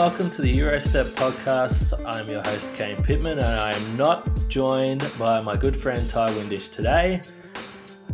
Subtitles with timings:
[0.00, 1.92] Welcome to the Eurostep podcast.
[2.06, 6.32] I'm your host, Kane Pitman, and I am not joined by my good friend Ty
[6.32, 7.20] Windish today.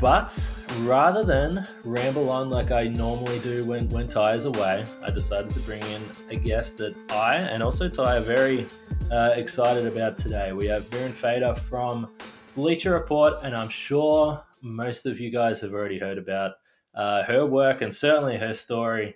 [0.01, 0.37] But
[0.81, 5.55] rather than ramble on like I normally do when, when Ty is away, I decided
[5.55, 8.67] to bring in a guest that I and also Ty are very
[9.13, 10.53] uh, excited about today.
[10.53, 12.11] We have Mirin Fader from
[12.57, 16.55] Bleacher Report, and I'm sure most of you guys have already heard about
[16.97, 19.15] uh, her work and certainly her story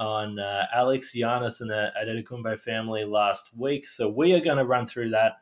[0.00, 3.86] on uh, Alex Giannis and the Antetokounmpo family last week.
[3.86, 5.34] So we are going to run through that.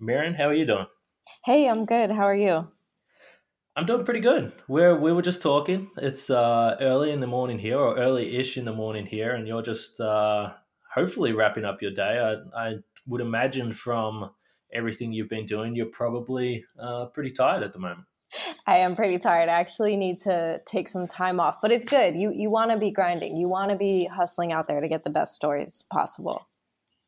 [0.00, 0.86] Mirin, how are you doing?
[1.44, 2.10] Hey, I'm good.
[2.10, 2.68] How are you?
[3.76, 4.50] I'm doing pretty good.
[4.68, 5.86] We're we were just talking.
[5.98, 9.62] It's uh, early in the morning here, or early-ish in the morning here, and you're
[9.62, 10.54] just uh,
[10.94, 12.18] hopefully wrapping up your day.
[12.54, 12.74] I, I
[13.06, 14.30] would imagine from
[14.72, 18.06] everything you've been doing, you're probably uh, pretty tired at the moment.
[18.66, 19.48] I am pretty tired.
[19.48, 22.16] I actually need to take some time off, but it's good.
[22.16, 23.36] You you want to be grinding.
[23.36, 26.46] You want to be hustling out there to get the best stories possible.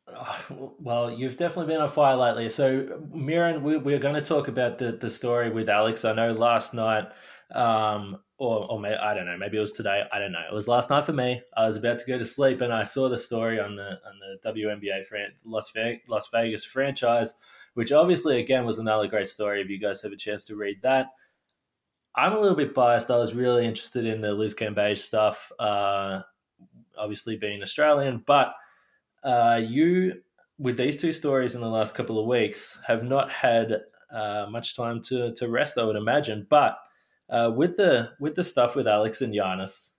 [0.81, 2.49] Well, you've definitely been on fire lately.
[2.49, 6.03] So, Mirin, we, we're going to talk about the, the story with Alex.
[6.03, 7.05] I know last night,
[7.53, 10.03] um, or, or maybe, I don't know, maybe it was today.
[10.11, 10.43] I don't know.
[10.49, 11.41] It was last night for me.
[11.55, 14.39] I was about to go to sleep and I saw the story on the on
[14.43, 15.01] the WNBA
[15.45, 17.35] Las, Vegas, Las Vegas franchise,
[17.73, 19.61] which obviously, again, was another great story.
[19.61, 21.07] If you guys have a chance to read that,
[22.15, 23.11] I'm a little bit biased.
[23.11, 26.21] I was really interested in the Liz Cambage stuff, uh,
[26.97, 28.53] obviously being Australian, but
[29.23, 30.21] uh, you,
[30.57, 33.81] with these two stories in the last couple of weeks, have not had
[34.11, 36.47] uh, much time to, to rest, I would imagine.
[36.49, 36.77] But
[37.29, 39.91] uh, with the with the stuff with Alex and Giannis,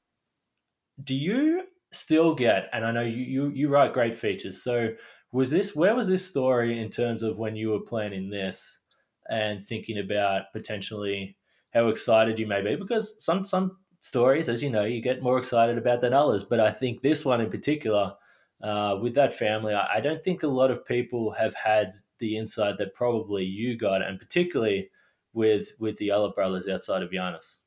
[1.02, 2.68] do you still get?
[2.72, 4.62] And I know you, you you write great features.
[4.62, 4.90] So
[5.32, 8.80] was this where was this story in terms of when you were planning this
[9.28, 11.36] and thinking about potentially
[11.72, 12.76] how excited you may be?
[12.76, 16.42] Because some some stories, as you know, you get more excited about than others.
[16.42, 18.14] But I think this one in particular
[18.62, 22.76] uh, with that family, I don't think a lot of people have had the insight
[22.78, 24.90] that probably you got, and particularly
[25.32, 27.59] with with the other brothers outside of Giannis.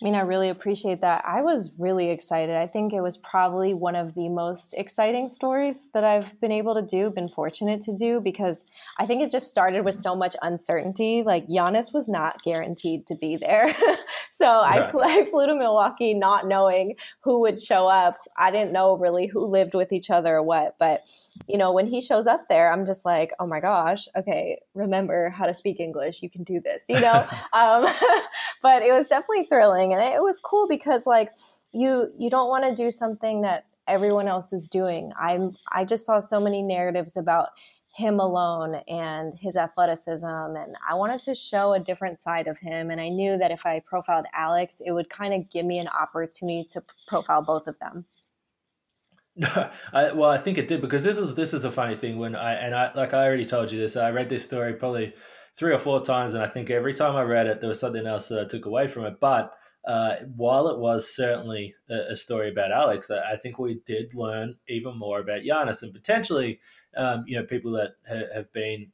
[0.00, 1.22] I mean, I really appreciate that.
[1.26, 2.56] I was really excited.
[2.56, 6.74] I think it was probably one of the most exciting stories that I've been able
[6.74, 8.64] to do, been fortunate to do, because
[8.98, 11.22] I think it just started with so much uncertainty.
[11.22, 13.76] Like, Giannis was not guaranteed to be there.
[14.32, 18.16] so I, flew, I flew to Milwaukee not knowing who would show up.
[18.38, 20.76] I didn't know really who lived with each other or what.
[20.78, 21.10] But,
[21.46, 25.28] you know, when he shows up there, I'm just like, oh my gosh, okay, remember
[25.28, 26.22] how to speak English.
[26.22, 27.28] You can do this, you know?
[27.52, 27.86] um,
[28.62, 31.30] but it was definitely thrilling and it was cool because like
[31.72, 36.04] you you don't want to do something that everyone else is doing i'm i just
[36.04, 37.48] saw so many narratives about
[37.92, 42.90] him alone and his athleticism and i wanted to show a different side of him
[42.90, 45.88] and i knew that if i profiled alex it would kind of give me an
[45.88, 48.04] opportunity to profile both of them
[49.92, 52.34] I, well, I think it did because this is this is the funny thing when
[52.34, 53.96] I and I like I already told you this.
[53.96, 55.14] I read this story probably
[55.54, 58.06] three or four times, and I think every time I read it, there was something
[58.06, 59.20] else that I took away from it.
[59.20, 59.54] But
[59.84, 64.56] uh, while it was certainly a, a, story about Alex, I think we did learn
[64.68, 66.60] even more about Giannis and potentially,
[66.96, 68.92] um, you know, people that ha- have been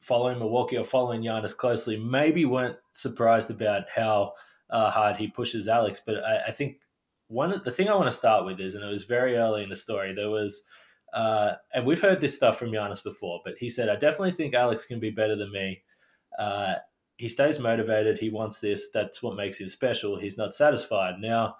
[0.00, 4.32] following Milwaukee or following Giannis closely maybe weren't surprised about how
[4.68, 6.02] uh, hard he pushes Alex.
[6.04, 6.78] But I, I think
[7.28, 9.68] one the thing I want to start with is, and it was very early in
[9.68, 10.62] the story, there was.
[11.12, 14.54] Uh, and we've heard this stuff from Giannis before, but he said, I definitely think
[14.54, 15.82] Alex can be better than me.
[17.18, 18.18] Uh, he stays motivated.
[18.18, 18.88] He wants this.
[18.92, 20.18] That's what makes him special.
[20.18, 21.14] He's not satisfied.
[21.20, 21.56] Now,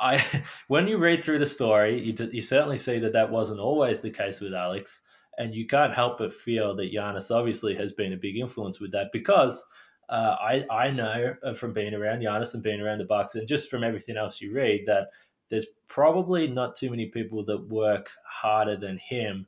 [0.00, 0.24] I
[0.68, 4.10] when you read through the story, you, you certainly see that that wasn't always the
[4.10, 5.00] case with Alex,
[5.38, 8.92] and you can't help but feel that Giannis obviously has been a big influence with
[8.92, 9.64] that because
[10.08, 13.70] uh, I I know from being around Giannis and being around the Bucks and just
[13.70, 15.08] from everything else you read that
[15.48, 19.46] there's probably not too many people that work harder than him.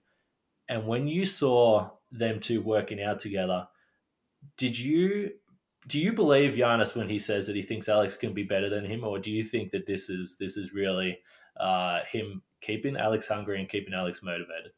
[0.68, 3.68] And when you saw them two working out together,
[4.56, 5.30] did you
[5.88, 8.84] do you believe Giannis when he says that he thinks Alex can be better than
[8.84, 11.18] him, or do you think that this is this is really
[11.58, 14.72] uh, him keeping Alex hungry and keeping Alex motivated?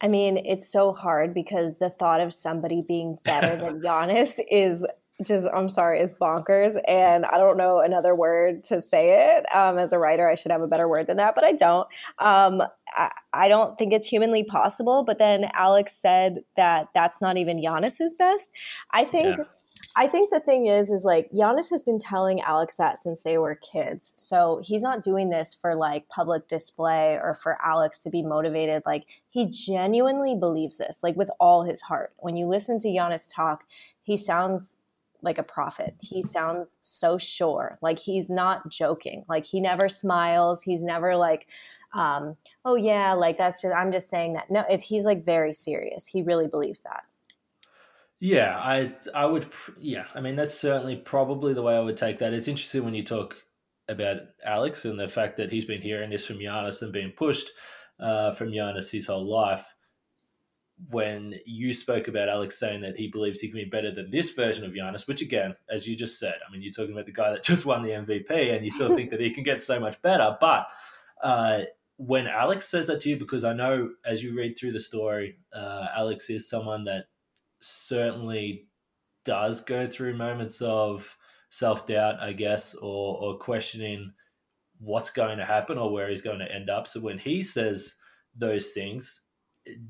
[0.00, 4.84] I mean, it's so hard because the thought of somebody being better than Giannis is
[5.24, 6.80] just I'm sorry, is bonkers.
[6.86, 9.46] And I don't know another word to say it.
[9.54, 11.86] Um, as a writer, I should have a better word than that, but I don't.
[12.18, 12.62] Um,
[12.94, 15.02] I, I, don't think it's humanly possible.
[15.04, 18.52] But then Alex said that that's not even Giannis's best.
[18.90, 19.38] I think.
[19.38, 19.44] Yeah.
[19.94, 23.36] I think the thing is, is like Giannis has been telling Alex that since they
[23.36, 24.14] were kids.
[24.16, 28.82] So he's not doing this for like public display or for Alex to be motivated.
[28.86, 32.12] Like he genuinely believes this, like with all his heart.
[32.18, 33.64] When you listen to Giannis talk,
[34.02, 34.78] he sounds
[35.22, 35.94] like a prophet.
[36.00, 39.24] He sounds so sure, like he's not joking.
[39.28, 40.62] Like he never smiles.
[40.62, 41.46] He's never like,
[41.94, 44.50] um, oh yeah, like that's just I'm just saying that.
[44.50, 46.06] No, it, he's like very serious.
[46.06, 47.04] He really believes that.
[48.20, 49.46] Yeah, I I would
[49.78, 50.06] yeah.
[50.14, 52.32] I mean that's certainly probably the way I would take that.
[52.32, 53.36] It's interesting when you talk
[53.88, 57.50] about Alex and the fact that he's been hearing this from Giannis and being pushed
[57.98, 59.74] uh, from Giannis his whole life
[60.90, 64.30] when you spoke about Alex saying that he believes he can be better than this
[64.32, 67.12] version of Giannis, which again, as you just said, I mean, you're talking about the
[67.12, 69.78] guy that just won the MVP and you still think that he can get so
[69.78, 70.36] much better.
[70.40, 70.70] But
[71.22, 71.62] uh,
[71.96, 75.38] when Alex says that to you, because I know as you read through the story,
[75.52, 77.06] uh, Alex is someone that
[77.60, 78.66] certainly
[79.24, 81.16] does go through moments of
[81.50, 84.12] self doubt, I guess, or, or questioning
[84.80, 86.88] what's going to happen or where he's going to end up.
[86.88, 87.94] So when he says
[88.34, 89.20] those things,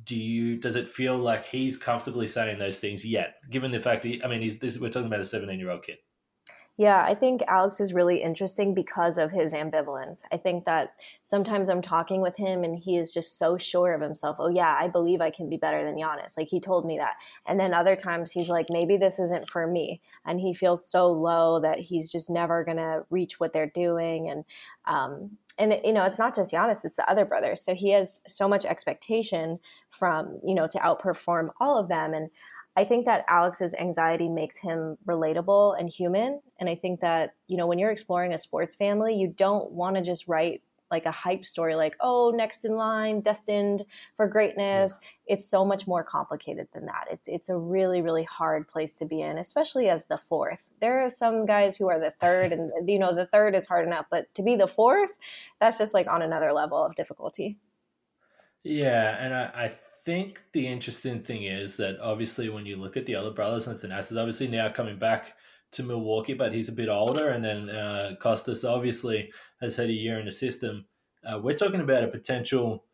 [0.04, 4.04] do you does it feel like he's comfortably saying those things yet given the fact
[4.04, 5.96] he, i mean he's this we're talking about a 17 year old kid
[6.78, 10.22] yeah, I think Alex is really interesting because of his ambivalence.
[10.32, 14.00] I think that sometimes I'm talking with him and he is just so sure of
[14.00, 14.36] himself.
[14.38, 16.36] Oh, yeah, I believe I can be better than Giannis.
[16.36, 17.16] Like he told me that.
[17.46, 20.00] And then other times he's like, maybe this isn't for me.
[20.24, 24.30] And he feels so low that he's just never going to reach what they're doing.
[24.30, 24.44] And,
[24.86, 27.62] um, and you know, it's not just Giannis, it's the other brothers.
[27.62, 29.58] So he has so much expectation
[29.90, 32.14] from, you know, to outperform all of them.
[32.14, 32.30] And
[32.76, 36.40] I think that Alex's anxiety makes him relatable and human.
[36.58, 39.96] And I think that, you know, when you're exploring a sports family, you don't want
[39.96, 43.84] to just write like a hype story like, oh, next in line, destined
[44.16, 45.00] for greatness.
[45.02, 45.34] Yeah.
[45.34, 47.06] It's so much more complicated than that.
[47.10, 50.68] It's it's a really, really hard place to be in, especially as the fourth.
[50.80, 53.86] There are some guys who are the third, and you know, the third is hard
[53.86, 55.16] enough, but to be the fourth,
[55.60, 57.56] that's just like on another level of difficulty.
[58.62, 59.68] Yeah, and I, I
[60.04, 63.78] think the interesting thing is that obviously when you look at the other brothers, and
[63.78, 65.34] Thanasis is obviously now coming back
[65.72, 69.92] to Milwaukee, but he's a bit older, and then uh, Kostas obviously has had a
[69.92, 70.86] year in the system.
[71.24, 72.84] Uh, we're talking about a potential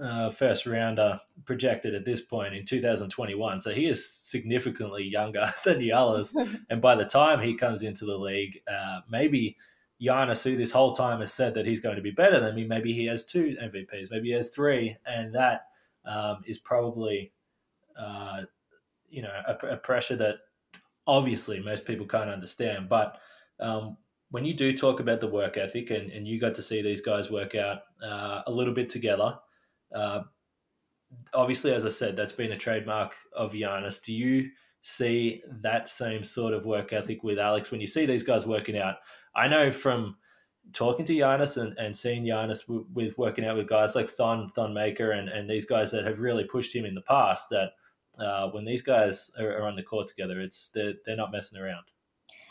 [0.00, 3.60] uh, first rounder projected at this point in 2021.
[3.60, 6.34] So he is significantly younger than the others.
[6.70, 9.56] and by the time he comes into the league, uh, maybe
[10.00, 12.64] Giannis, who this whole time has said that he's going to be better than me,
[12.64, 15.67] maybe he has two MVPs, maybe he has three, and that
[16.08, 17.32] um, is probably,
[17.98, 18.42] uh,
[19.08, 20.36] you know, a, a, pressure that
[21.06, 22.88] obviously most people can't understand.
[22.88, 23.18] But
[23.60, 23.98] um,
[24.30, 27.02] when you do talk about the work ethic, and, and you got to see these
[27.02, 29.38] guys work out uh, a little bit together,
[29.94, 30.20] uh,
[31.34, 34.02] obviously, as I said, that's been a trademark of Giannis.
[34.02, 34.50] Do you
[34.82, 38.78] see that same sort of work ethic with Alex when you see these guys working
[38.78, 38.96] out?
[39.36, 40.16] I know from
[40.72, 44.48] talking to Giannis and, and seeing Giannis w- with working out with guys like Thon,
[44.48, 47.72] Thon Maker, and, and these guys that have really pushed him in the past, that
[48.18, 51.60] uh, when these guys are, are, on the court together, it's they're, they're not messing
[51.60, 51.84] around.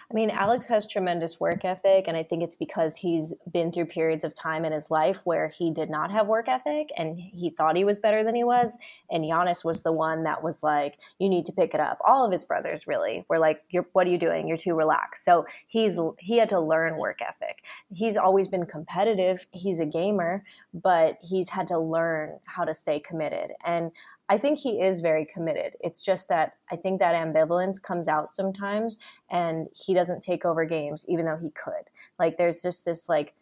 [0.09, 3.87] I mean, Alex has tremendous work ethic, and I think it's because he's been through
[3.87, 7.49] periods of time in his life where he did not have work ethic and he
[7.49, 8.77] thought he was better than he was.
[9.11, 12.25] And Giannis was the one that was like, "You need to pick it up." All
[12.25, 14.47] of his brothers really were like, "You're what are you doing?
[14.47, 17.63] You're too relaxed." So he's he had to learn work ethic.
[17.93, 19.45] He's always been competitive.
[19.51, 23.51] He's a gamer, but he's had to learn how to stay committed.
[23.65, 23.91] And
[24.29, 25.75] I think he is very committed.
[25.79, 30.65] It's just that I think that ambivalence comes out sometimes and he doesn't take over
[30.65, 31.89] games even though he could.
[32.19, 33.33] Like there's just this like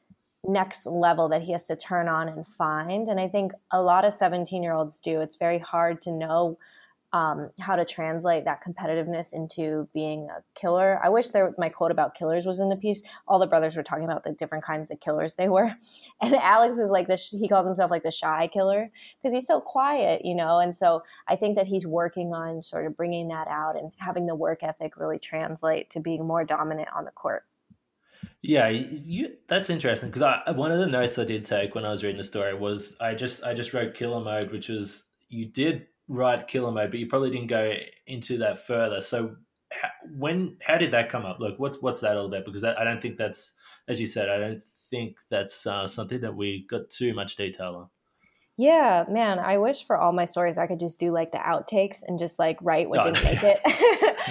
[0.43, 4.05] next level that he has to turn on and find and I think a lot
[4.05, 5.21] of 17-year-olds do.
[5.21, 6.59] It's very hard to know
[7.15, 10.99] um, how to translate that competitiveness into being a killer.
[11.01, 13.01] I wish there my quote about killers was in the piece.
[13.25, 15.73] All the brothers were talking about the different kinds of killers they were,
[16.21, 17.29] and Alex is like this.
[17.29, 18.91] He calls himself like the shy killer
[19.23, 20.59] because he's so quiet, you know.
[20.59, 24.25] And so I think that he's working on sort of bringing that out and having
[24.25, 27.43] the work ethic really translate to being more dominant on the court.
[28.41, 32.03] Yeah, you, that's interesting because one of the notes I did take when I was
[32.03, 35.87] reading the story was I just I just wrote killer mode, which was you did
[36.07, 37.73] write killer mode, but you probably didn't go
[38.07, 39.01] into that further.
[39.01, 39.35] So
[39.71, 41.39] how, when how did that come up?
[41.39, 42.45] Like what's what's that all about?
[42.45, 43.53] Because that, I don't think that's
[43.87, 44.29] as you said.
[44.29, 47.89] I don't think that's uh, something that we got too much detail on.
[48.57, 51.97] Yeah, man, I wish for all my stories I could just do like the outtakes
[52.07, 53.59] and just like write what oh, didn't make it.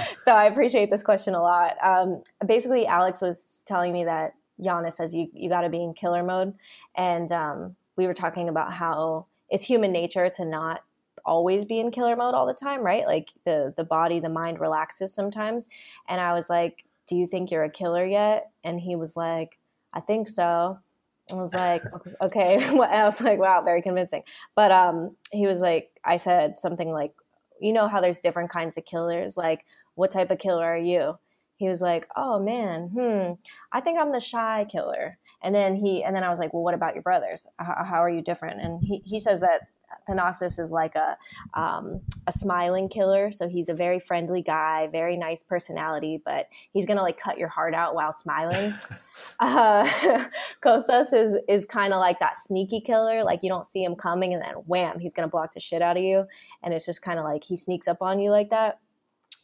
[0.19, 1.77] so I appreciate this question a lot.
[1.83, 5.93] Um, basically, Alex was telling me that Giannis says you you got to be in
[5.93, 6.55] killer mode,
[6.95, 10.83] and um, we were talking about how it's human nature to not
[11.25, 13.07] always be in killer mode all the time, right?
[13.07, 15.69] Like the the body, the mind relaxes sometimes.
[16.09, 19.59] And I was like, "Do you think you're a killer yet?" And he was like,
[19.93, 20.79] "I think so."
[21.31, 21.83] I was like,
[22.21, 24.23] "Okay." I was like, "Wow, very convincing."
[24.55, 27.15] But um, he was like, I said something like,
[27.61, 29.37] "You know how there's different kinds of killers.
[29.37, 29.65] Like,
[29.95, 31.19] what type of killer are you?"
[31.57, 33.33] He was like, "Oh man, hmm,
[33.73, 36.63] I think I'm the shy killer." And then he, and then I was like, "Well,
[36.63, 37.47] what about your brothers?
[37.59, 39.63] How, how are you different?" And he he says that
[40.09, 41.17] Thanasis is like a
[41.55, 46.87] um, a smiling killer, so he's a very friendly guy, very nice personality, but he's
[46.87, 48.75] gonna like cut your heart out while smiling.
[49.41, 49.85] uh,
[50.63, 54.35] Kostas is is kind of like that sneaky killer, like you don't see him coming,
[54.35, 56.27] and then wham, he's gonna block the shit out of you,
[56.63, 58.79] and it's just kind of like he sneaks up on you like that.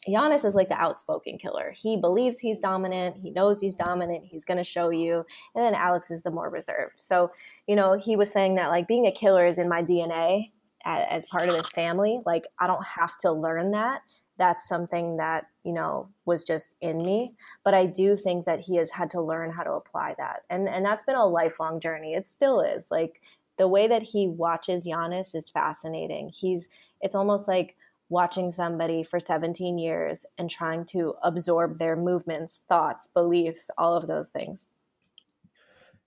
[0.07, 1.71] Giannis is like the outspoken killer.
[1.75, 3.17] He believes he's dominant.
[3.21, 4.25] He knows he's dominant.
[4.25, 5.25] He's going to show you.
[5.53, 6.99] And then Alex is the more reserved.
[6.99, 7.31] So,
[7.67, 10.51] you know, he was saying that like being a killer is in my DNA
[10.83, 12.19] as part of this family.
[12.25, 14.01] Like, I don't have to learn that.
[14.37, 17.35] That's something that, you know, was just in me.
[17.63, 20.41] But I do think that he has had to learn how to apply that.
[20.49, 22.15] And, and that's been a lifelong journey.
[22.15, 22.89] It still is.
[22.89, 23.21] Like,
[23.57, 26.31] the way that he watches Giannis is fascinating.
[26.33, 26.69] He's,
[27.01, 27.75] it's almost like,
[28.11, 34.07] watching somebody for 17 years and trying to absorb their movements, thoughts, beliefs, all of
[34.07, 34.67] those things.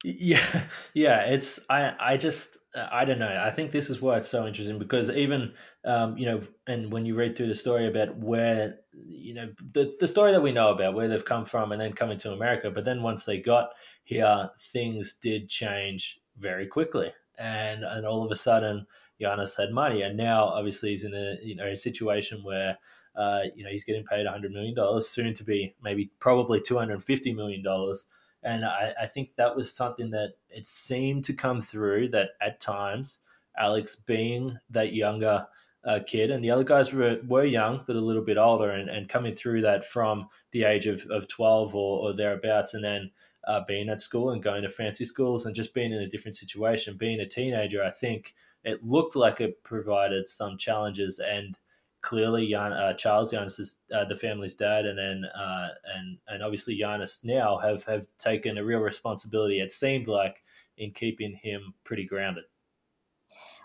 [0.06, 1.22] Yeah, yeah.
[1.22, 1.94] It's I.
[1.98, 3.40] I just I don't know.
[3.42, 5.54] I think this is why it's so interesting because even
[5.86, 9.96] um, you know, and when you read through the story about where you know the
[9.98, 12.70] the story that we know about where they've come from and then coming to America,
[12.70, 13.70] but then once they got
[14.02, 18.86] here, things did change very quickly, and and all of a sudden
[19.20, 22.78] Giannis had money, and now obviously he's in a you know a situation where
[23.16, 27.32] uh, you know he's getting paid 100 million dollars, soon to be maybe probably 250
[27.32, 28.06] million dollars,
[28.42, 32.60] and I, I think that was something that it seemed to come through that at
[32.60, 33.20] times
[33.56, 35.46] Alex being that younger.
[35.86, 38.88] Uh, kid and the other guys were, were young but a little bit older and,
[38.88, 43.10] and coming through that from the age of, of 12 or, or thereabouts and then
[43.46, 46.34] uh, being at school and going to fancy schools and just being in a different
[46.34, 48.32] situation being a teenager i think
[48.64, 51.56] it looked like it provided some challenges and
[52.04, 56.42] clearly Jan, uh, Charles Giannis is uh, the family's dad, and then uh, and and
[56.42, 59.58] obviously Giannis now have have taken a real responsibility.
[59.58, 60.42] It seemed like
[60.76, 62.44] in keeping him pretty grounded.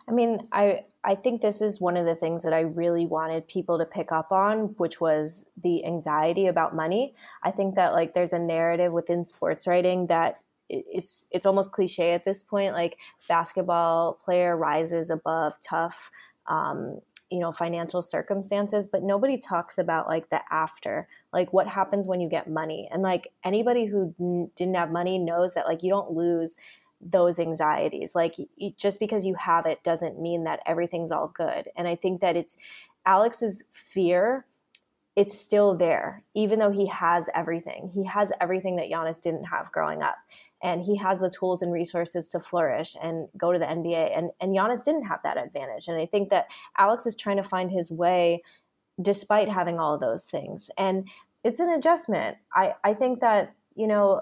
[0.07, 3.47] I mean, I I think this is one of the things that I really wanted
[3.47, 7.13] people to pick up on, which was the anxiety about money.
[7.43, 10.39] I think that like there's a narrative within sports writing that
[10.69, 12.73] it's it's almost cliche at this point.
[12.73, 12.97] Like
[13.27, 16.11] basketball player rises above tough,
[16.47, 16.99] um,
[17.29, 22.21] you know, financial circumstances, but nobody talks about like the after, like what happens when
[22.21, 22.87] you get money.
[22.91, 26.57] And like anybody who n- didn't have money knows that like you don't lose
[27.01, 28.15] those anxieties.
[28.15, 28.35] Like
[28.77, 31.69] just because you have it doesn't mean that everything's all good.
[31.75, 32.57] And I think that it's
[33.05, 34.45] Alex's fear
[35.19, 37.91] it's still there, even though he has everything.
[37.93, 40.15] He has everything that Giannis didn't have growing up
[40.63, 44.17] and he has the tools and resources to flourish and go to the NBA.
[44.17, 45.89] And and Giannis didn't have that advantage.
[45.89, 46.45] And I think that
[46.77, 48.43] Alex is trying to find his way
[49.01, 50.71] despite having all of those things.
[50.77, 51.05] And
[51.43, 52.37] it's an adjustment.
[52.55, 54.21] I I think that you know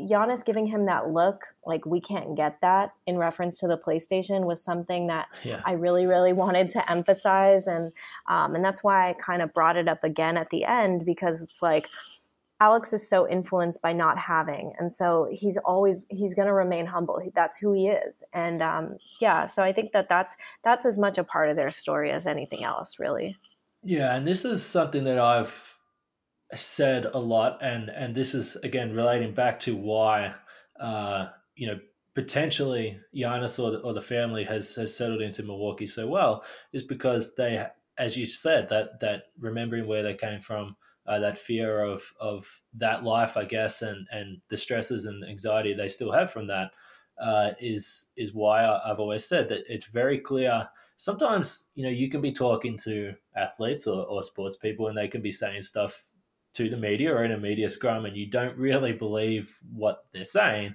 [0.00, 4.44] Giannis giving him that look, like we can't get that in reference to the PlayStation,
[4.44, 5.60] was something that yeah.
[5.64, 7.92] I really, really wanted to emphasize, and
[8.28, 11.42] um, and that's why I kind of brought it up again at the end because
[11.42, 11.86] it's like
[12.60, 16.86] Alex is so influenced by not having, and so he's always he's going to remain
[16.86, 17.20] humble.
[17.34, 19.46] That's who he is, and um, yeah.
[19.46, 22.62] So I think that that's that's as much a part of their story as anything
[22.62, 23.36] else, really.
[23.82, 25.77] Yeah, and this is something that I've
[26.54, 30.34] said a lot, and and this is again relating back to why
[30.80, 31.26] uh,
[31.56, 31.78] you know
[32.14, 36.82] potentially Giannis or the, or the family has has settled into Milwaukee so well is
[36.82, 40.76] because they, as you said, that that remembering where they came from,
[41.06, 45.74] uh, that fear of of that life, I guess, and and the stresses and anxiety
[45.74, 46.72] they still have from that
[47.20, 50.68] uh, is is why I've always said that it's very clear.
[50.96, 55.08] Sometimes you know you can be talking to athletes or, or sports people, and they
[55.08, 56.10] can be saying stuff
[56.58, 60.24] to the media or in a media scrum and you don't really believe what they're
[60.24, 60.74] saying.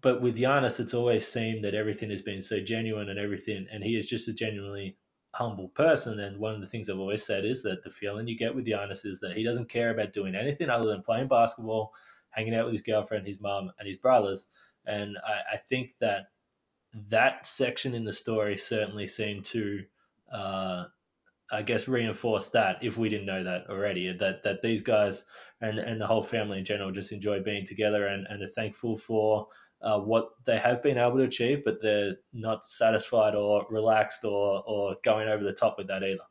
[0.00, 3.82] But with Giannis, it's always seemed that everything has been so genuine and everything, and
[3.82, 4.96] he is just a genuinely
[5.34, 6.20] humble person.
[6.20, 8.66] And one of the things I've always said is that the feeling you get with
[8.66, 11.92] Giannis is that he doesn't care about doing anything other than playing basketball,
[12.30, 14.46] hanging out with his girlfriend, his mom, and his brothers.
[14.84, 16.26] And I, I think that
[16.94, 19.84] that section in the story certainly seemed to
[20.32, 20.84] uh,
[21.50, 25.24] I guess reinforce that if we didn't know that already that that these guys
[25.60, 28.96] and and the whole family in general just enjoy being together and, and are thankful
[28.96, 29.46] for
[29.80, 34.62] uh, what they have been able to achieve, but they're not satisfied or relaxed or
[34.66, 36.24] or going over the top with that either.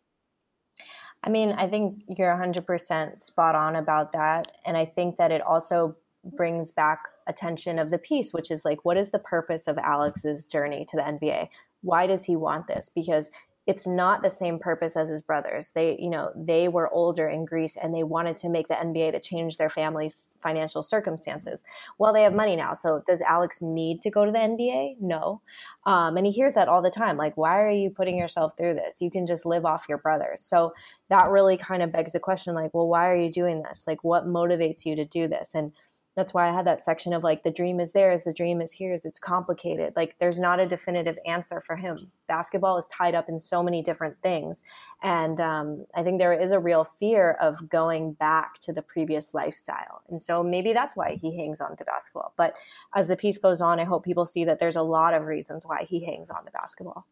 [1.23, 4.51] I mean, I think you're 100% spot on about that.
[4.65, 8.85] And I think that it also brings back attention of the piece, which is like,
[8.85, 11.49] what is the purpose of Alex's journey to the NBA?
[11.81, 12.89] Why does he want this?
[12.93, 13.31] Because
[13.67, 15.71] it's not the same purpose as his brothers.
[15.75, 19.11] They, you know, they were older in Greece and they wanted to make the NBA
[19.11, 21.61] to change their family's financial circumstances.
[21.97, 22.71] Well, they have money now.
[22.71, 25.01] So does Alex need to go to the NBA?
[25.01, 25.41] No.
[25.85, 27.17] Um, and he hears that all the time.
[27.17, 29.01] Like, why are you putting yourself through this?
[29.01, 30.41] You can just live off your brothers.
[30.41, 30.73] So
[31.09, 33.83] that really kind of begs the question, like, well, why are you doing this?
[33.85, 35.53] Like, what motivates you to do this?
[35.53, 35.73] And
[36.17, 38.73] that's why I had that section of like the dream is theirs, the dream is
[38.73, 39.05] his.
[39.05, 39.93] It's complicated.
[39.95, 42.11] Like there's not a definitive answer for him.
[42.27, 44.65] Basketball is tied up in so many different things,
[45.03, 49.35] and um, I think there is a real fear of going back to the previous
[49.35, 50.01] lifestyle.
[50.09, 52.33] And so maybe that's why he hangs on to basketball.
[52.35, 52.55] But
[52.95, 55.67] as the piece goes on, I hope people see that there's a lot of reasons
[55.67, 57.05] why he hangs on to basketball.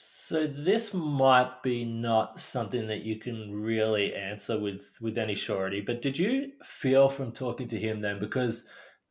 [0.00, 5.80] So this might be not something that you can really answer with with any surety,
[5.80, 8.64] but did you feel from talking to him then because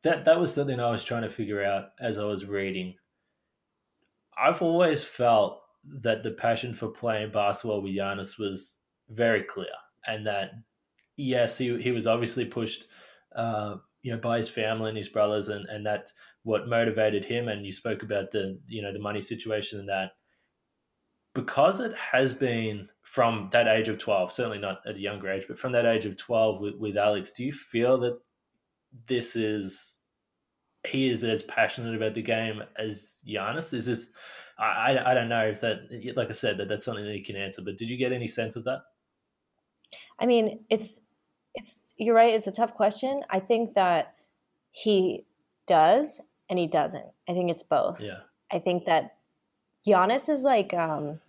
[0.04, 2.95] that that was something I was trying to figure out as I was reading.
[4.41, 5.60] I've always felt
[6.04, 8.78] that the passion for playing basketball with Giannis was
[9.10, 10.52] very clear, and that
[11.17, 12.86] yes, he he was obviously pushed,
[13.36, 17.50] uh, you know, by his family and his brothers, and and that what motivated him.
[17.50, 20.12] And you spoke about the you know the money situation and that
[21.38, 25.45] because it has been from that age of 12, certainly not at a younger age,
[25.47, 28.19] but from that age of 12 with, with Alex, do you feel that
[29.06, 29.97] this is,
[30.88, 33.71] he is as passionate about the game as Giannis?
[33.71, 34.08] Is this,
[34.58, 35.82] I, I don't know if that,
[36.15, 38.28] like I said, that that's something that you can answer, but did you get any
[38.28, 38.80] sense of that?
[40.17, 41.02] I mean, it's,
[41.54, 42.34] it's, you're right.
[42.34, 43.21] It's a tough question.
[43.30, 44.15] I think that
[44.71, 45.28] he
[45.67, 46.19] does
[46.50, 47.06] and he doesn't.
[47.30, 48.02] I think it's both.
[48.02, 48.21] Yeah.
[48.52, 49.17] I think that
[49.88, 51.19] Giannis is like, um,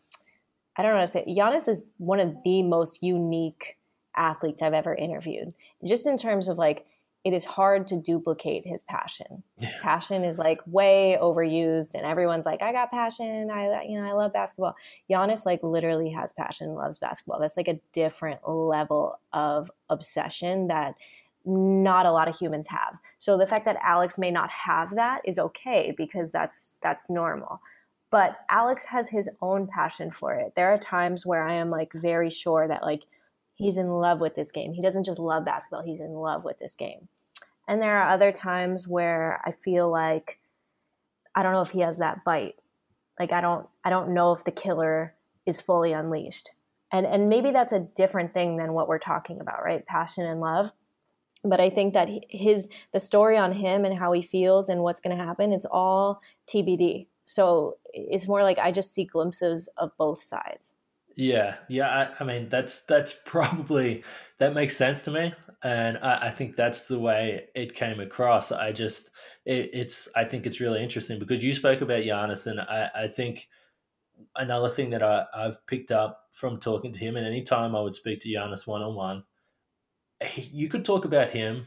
[0.78, 1.24] I don't know how to say.
[1.26, 1.36] It.
[1.36, 3.76] Giannis is one of the most unique
[4.16, 5.52] athletes I've ever interviewed.
[5.84, 6.86] Just in terms of like,
[7.24, 9.42] it is hard to duplicate his passion.
[9.58, 9.72] Yeah.
[9.82, 13.50] Passion is like way overused, and everyone's like, "I got passion.
[13.50, 14.76] I, you know, I love basketball."
[15.10, 17.40] Giannis like literally has passion, loves basketball.
[17.40, 20.94] That's like a different level of obsession that
[21.44, 22.94] not a lot of humans have.
[23.18, 27.60] So the fact that Alex may not have that is okay because that's that's normal
[28.10, 30.54] but Alex has his own passion for it.
[30.56, 33.04] There are times where I am like very sure that like
[33.54, 34.72] he's in love with this game.
[34.72, 37.08] He doesn't just love basketball, he's in love with this game.
[37.66, 40.38] And there are other times where I feel like
[41.34, 42.56] I don't know if he has that bite.
[43.20, 46.52] Like I don't I don't know if the killer is fully unleashed.
[46.90, 49.84] And and maybe that's a different thing than what we're talking about, right?
[49.84, 50.72] Passion and love.
[51.44, 55.00] But I think that his the story on him and how he feels and what's
[55.00, 59.90] going to happen, it's all TBD so it's more like I just see glimpses of
[59.98, 60.72] both sides.
[61.14, 61.88] Yeah, yeah.
[62.18, 64.02] I, I mean, that's that's probably
[64.38, 68.50] that makes sense to me, and I, I think that's the way it came across.
[68.50, 69.10] I just
[69.44, 73.08] it, it's I think it's really interesting because you spoke about Giannis, and I, I
[73.08, 73.46] think
[74.34, 77.94] another thing that I, I've picked up from talking to him, and anytime I would
[77.94, 79.24] speak to Giannis one on one,
[80.34, 81.66] you could talk about him,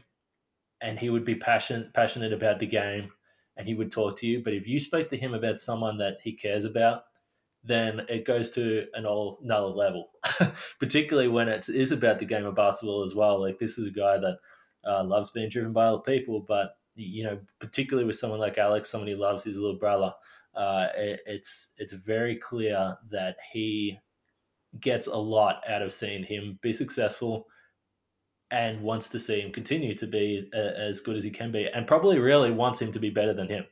[0.80, 3.12] and he would be passionate passionate about the game,
[3.56, 4.42] and he would talk to you.
[4.42, 7.04] But if you spoke to him about someone that he cares about,
[7.64, 10.10] then it goes to an all another level.
[10.80, 13.40] Particularly when it is about the game of basketball as well.
[13.40, 14.38] Like this is a guy that
[14.84, 18.90] uh, loves being driven by other people, but you know, particularly with someone like Alex,
[18.90, 20.12] someone he loves his little brother.
[20.54, 23.98] Uh, it, it's it's very clear that he
[24.80, 27.46] gets a lot out of seeing him be successful
[28.52, 31.66] and wants to see him continue to be uh, as good as he can be,
[31.66, 33.64] and probably really wants him to be better than him.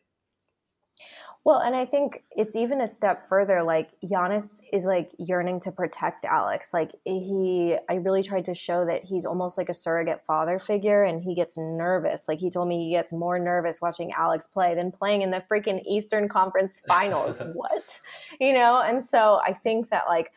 [1.43, 3.63] Well, and I think it's even a step further.
[3.63, 6.75] Like Giannis is like yearning to protect Alex.
[6.75, 11.05] Like he, I really tried to show that he's almost like a surrogate father figure,
[11.05, 12.29] and he gets nervous.
[12.29, 15.43] Like he told me he gets more nervous watching Alex play than playing in the
[15.51, 17.39] freaking Eastern Conference Finals.
[17.55, 18.01] what,
[18.39, 18.83] you know?
[18.83, 20.33] And so I think that like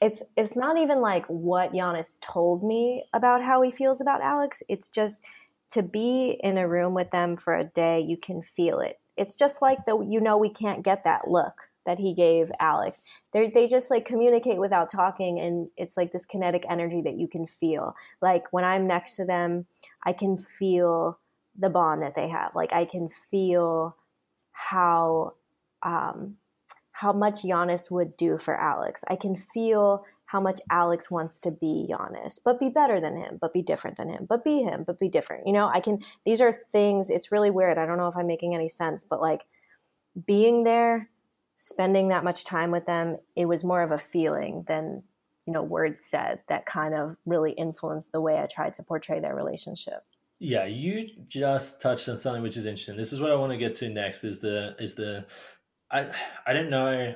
[0.00, 4.62] it's it's not even like what Giannis told me about how he feels about Alex.
[4.68, 5.22] It's just
[5.70, 9.34] to be in a room with them for a day, you can feel it it's
[9.34, 13.02] just like the you know we can't get that look that he gave Alex.
[13.32, 17.28] They they just like communicate without talking, and it's like this kinetic energy that you
[17.28, 17.94] can feel.
[18.20, 19.66] Like when I'm next to them,
[20.04, 21.18] I can feel
[21.58, 22.54] the bond that they have.
[22.54, 23.96] Like I can feel
[24.52, 25.34] how
[25.82, 26.36] um,
[27.04, 29.04] how much Giannis would do for Alex.
[29.08, 33.36] I can feel how much Alex wants to be Giannis, but be better than him,
[33.38, 35.46] but be different than him, but be him, but be different.
[35.46, 37.76] You know, I can, these are things, it's really weird.
[37.76, 39.44] I don't know if I'm making any sense, but like
[40.26, 41.10] being there,
[41.56, 45.02] spending that much time with them, it was more of a feeling than,
[45.46, 49.20] you know, words said that kind of really influenced the way I tried to portray
[49.20, 50.06] their relationship.
[50.38, 52.96] Yeah, you just touched on something which is interesting.
[52.96, 55.26] This is what I want to get to next is the, is the,
[55.90, 56.10] I,
[56.46, 57.14] I don't know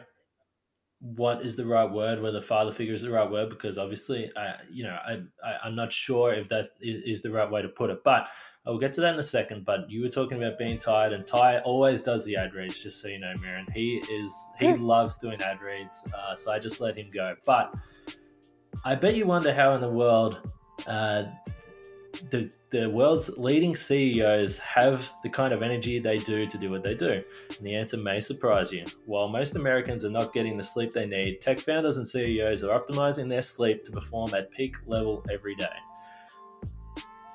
[1.00, 4.56] what is the right word, whether father figure is the right word, because obviously, I,
[4.70, 7.90] you know, I, I, am not sure if that is the right way to put
[7.90, 8.28] it, but
[8.66, 9.64] I'll get to that in a second.
[9.64, 13.00] But you were talking about being tired, and Ty always does the ad reads, just
[13.00, 13.72] so you know, Mirin.
[13.72, 17.36] He is, he loves doing ad reads, uh, so I just let him go.
[17.44, 17.72] But
[18.84, 20.50] I bet you wonder how in the world
[20.86, 21.24] uh,
[22.30, 26.82] the the world's leading CEOs have the kind of energy they do to do what
[26.82, 27.22] they do?
[27.56, 28.84] And the answer may surprise you.
[29.06, 32.78] While most Americans are not getting the sleep they need, tech founders and CEOs are
[32.78, 35.64] optimizing their sleep to perform at peak level every day.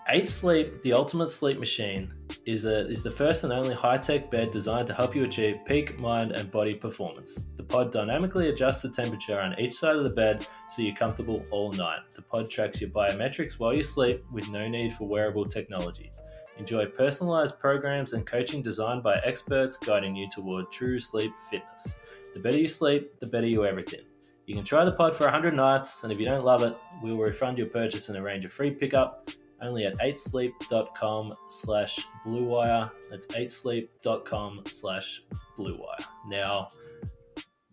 [0.10, 2.14] Eight Sleep, the ultimate sleep machine,
[2.46, 5.64] is, a, is the first and only high tech bed designed to help you achieve
[5.66, 7.46] peak mind and body performance.
[7.56, 11.46] The pod dynamically adjusts the temperature on each side of the bed so you're comfortable
[11.52, 12.00] all night.
[12.16, 16.12] The pod tracks your biometrics while you sleep with no need for wearable technology.
[16.58, 21.96] Enjoy personalized programs and coaching designed by experts guiding you toward true sleep fitness.
[22.34, 24.02] The better you sleep, the better you everything.
[24.48, 27.12] You can try the pod for 100 nights, and if you don't love it, we
[27.12, 29.30] will refund your purchase and arrange a free pickup
[29.64, 32.92] only at 8sleep.com slash bluewire.
[33.10, 35.22] That's 8sleep.com slash
[35.58, 36.06] bluewire.
[36.28, 36.70] Now,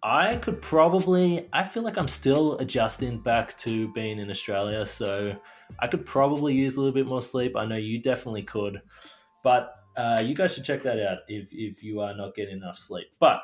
[0.02, 5.36] I could probably, I feel like I'm still adjusting back to being in Australia, so
[5.78, 7.56] I could probably use a little bit more sleep.
[7.56, 8.80] I know you definitely could,
[9.42, 12.78] but uh, you guys should check that out if, if you are not getting enough
[12.78, 13.08] sleep.
[13.18, 13.40] But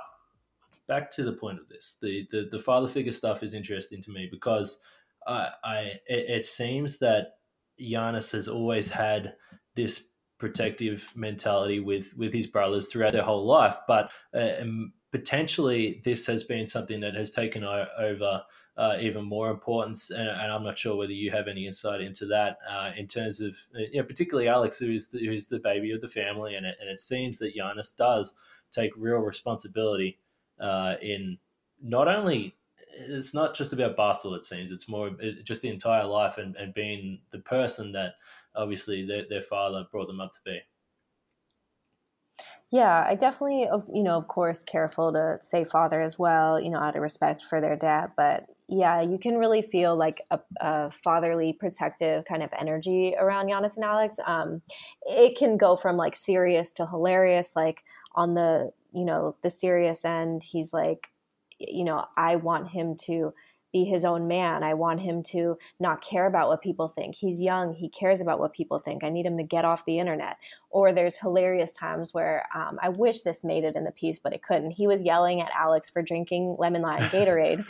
[0.87, 4.11] back to the point of this the, the, the father figure stuff is interesting to
[4.11, 4.79] me because
[5.27, 7.36] uh, I it, it seems that
[7.81, 9.35] Giannis has always had
[9.75, 10.05] this
[10.39, 14.65] protective mentality with with his brothers throughout their whole life, but uh,
[15.11, 18.43] potentially this has been something that has taken over
[18.77, 20.11] uh, even more importance.
[20.11, 23.41] And, and, I'm not sure whether you have any insight into that uh, in terms
[23.41, 26.55] of uh, you know, particularly Alex, who is the, who's the baby of the family,
[26.55, 28.35] and it, and it seems that Giannis does
[28.71, 30.19] take real responsibility
[30.61, 31.39] uh, in
[31.83, 32.55] not only
[32.99, 34.37] it's not just about basketball.
[34.37, 38.15] It seems it's more it, just the entire life and, and being the person that
[38.55, 40.61] obviously their, their father brought them up to be.
[42.73, 46.79] Yeah, I definitely, you know, of course, careful to say father as well, you know,
[46.79, 48.11] out of respect for their dad.
[48.17, 53.47] But yeah, you can really feel like a, a fatherly, protective kind of energy around
[53.47, 54.17] Giannis and Alex.
[54.27, 54.63] Um,
[55.03, 57.55] it can go from like serious to hilarious.
[57.55, 57.85] Like
[58.17, 61.09] on the, you know, the serious end, he's like,
[61.59, 63.33] you know, I want him to
[63.77, 64.63] be his own man.
[64.63, 67.15] I want him to not care about what people think.
[67.15, 67.75] He's young.
[67.75, 69.05] He cares about what people think.
[69.05, 70.39] I need him to get off the internet.
[70.71, 74.33] Or there's hilarious times where um, I wish this made it in the piece, but
[74.33, 74.71] it couldn't.
[74.71, 77.65] He was yelling at Alex for drinking lemon lime Gatorade.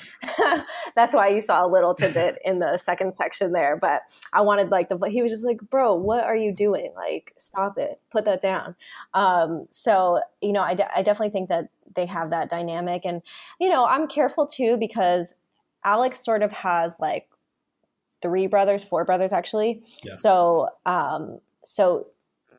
[0.94, 3.76] That's why you saw a little tidbit in the second section there.
[3.76, 6.92] But I wanted like the he was just like, bro, what are you doing?
[6.94, 8.00] Like, stop it.
[8.10, 8.76] Put that down.
[9.12, 13.22] Um, so you know, I, de- I definitely think that they have that dynamic and
[13.58, 15.34] you know i'm careful too because
[15.86, 17.28] alex sort of has like
[18.20, 20.12] three brothers four brothers actually yeah.
[20.12, 22.06] so um so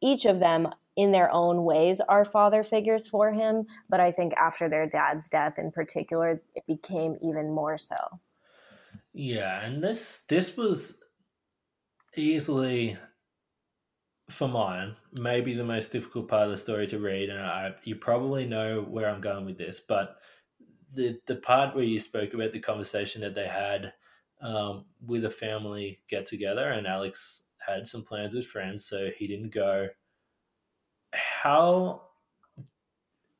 [0.01, 4.33] each of them in their own ways are father figures for him but i think
[4.33, 7.97] after their dad's death in particular it became even more so
[9.13, 10.97] yeah and this this was
[12.15, 12.97] easily
[14.29, 17.95] for mine, maybe the most difficult part of the story to read, and I, you
[17.95, 20.17] probably know where I'm going with this, but
[20.97, 23.93] the the part where you spoke about the conversation that they had
[24.41, 29.27] um, with a family get together, and Alex had some plans with friends, so he
[29.27, 29.87] didn't go.
[31.13, 32.01] How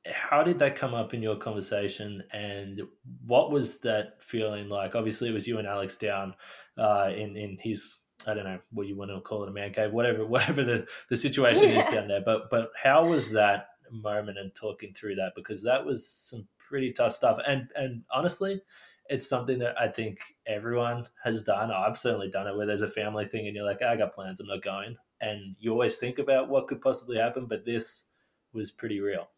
[0.10, 2.82] how did that come up in your conversation, and
[3.26, 4.96] what was that feeling like?
[4.96, 6.36] Obviously, it was you and Alex down
[6.78, 9.74] uh, in in his I don't know what you want to call it a man
[9.74, 12.22] cave, whatever whatever the, the situation is down there.
[12.24, 15.34] But but how was that moment and talking through that?
[15.36, 17.38] Because that was some pretty tough stuff.
[17.48, 18.62] And and honestly,
[19.10, 21.72] it's something that I think everyone has done.
[21.72, 24.40] I've certainly done it where there's a family thing and you're like, I got plans,
[24.40, 24.98] I'm not going.
[25.22, 28.06] And you always think about what could possibly happen, but this
[28.54, 29.30] was pretty real.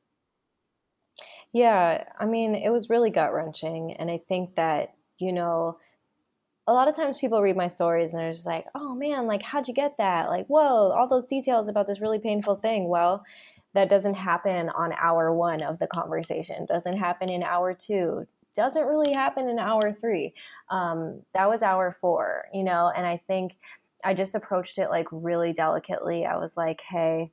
[1.53, 3.93] Yeah, I mean, it was really gut wrenching.
[3.93, 5.77] And I think that, you know,
[6.67, 9.41] a lot of times people read my stories and they're just like, oh man, like,
[9.41, 10.29] how'd you get that?
[10.29, 12.87] Like, whoa, all those details about this really painful thing.
[12.87, 13.23] Well,
[13.73, 18.87] that doesn't happen on hour one of the conversation, doesn't happen in hour two, doesn't
[18.87, 20.33] really happen in hour three.
[20.69, 23.57] Um, that was hour four, you know, and I think
[24.03, 26.25] I just approached it like really delicately.
[26.25, 27.31] I was like, hey,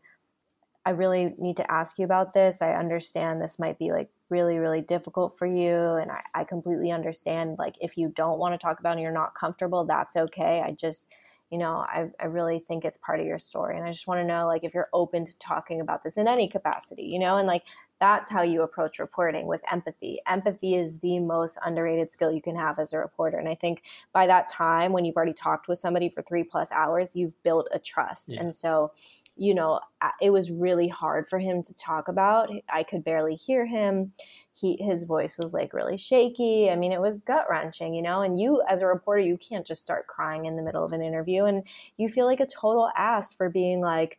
[0.85, 2.63] I really need to ask you about this.
[2.63, 6.91] I understand this might be like really really difficult for you and I, I completely
[6.91, 10.17] understand like if you don't want to talk about it and you're not comfortable that's
[10.17, 11.07] okay i just
[11.51, 14.21] you know I, I really think it's part of your story and i just want
[14.21, 17.37] to know like if you're open to talking about this in any capacity you know
[17.37, 17.65] and like
[17.99, 22.57] that's how you approach reporting with empathy empathy is the most underrated skill you can
[22.57, 23.83] have as a reporter and i think
[24.13, 27.69] by that time when you've already talked with somebody for three plus hours you've built
[27.73, 28.41] a trust yeah.
[28.41, 28.93] and so
[29.37, 29.81] you know,
[30.21, 32.51] it was really hard for him to talk about.
[32.69, 34.13] I could barely hear him.
[34.59, 36.71] He his voice was like really shaky.
[36.71, 38.23] I mean, it was gut wrenching, you know.
[38.23, 41.03] And you, as a reporter, you can't just start crying in the middle of an
[41.03, 41.63] interview, and
[41.99, 44.19] you feel like a total ass for being like,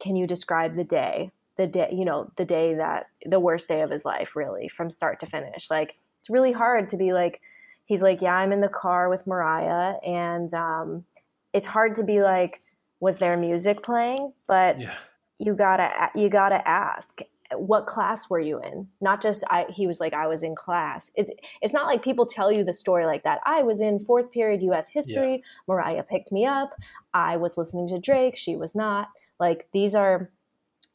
[0.00, 1.30] "Can you describe the day?
[1.56, 4.90] The day, you know, the day that the worst day of his life, really, from
[4.90, 7.42] start to finish." Like, it's really hard to be like.
[7.84, 11.04] He's like, "Yeah, I'm in the car with Mariah," and um,
[11.52, 12.62] it's hard to be like
[13.00, 14.94] was there music playing but yeah.
[15.38, 17.20] you gotta you gotta ask
[17.52, 18.88] what class were you in?
[19.00, 21.10] Not just i he was like i was in class.
[21.14, 21.30] It's
[21.62, 23.40] it's not like people tell you the story like that.
[23.44, 25.32] I was in fourth period us history.
[25.32, 25.42] Yeah.
[25.68, 26.74] mariah picked me up.
[27.14, 28.36] I was listening to drake.
[28.36, 29.08] She was not.
[29.38, 30.30] Like these are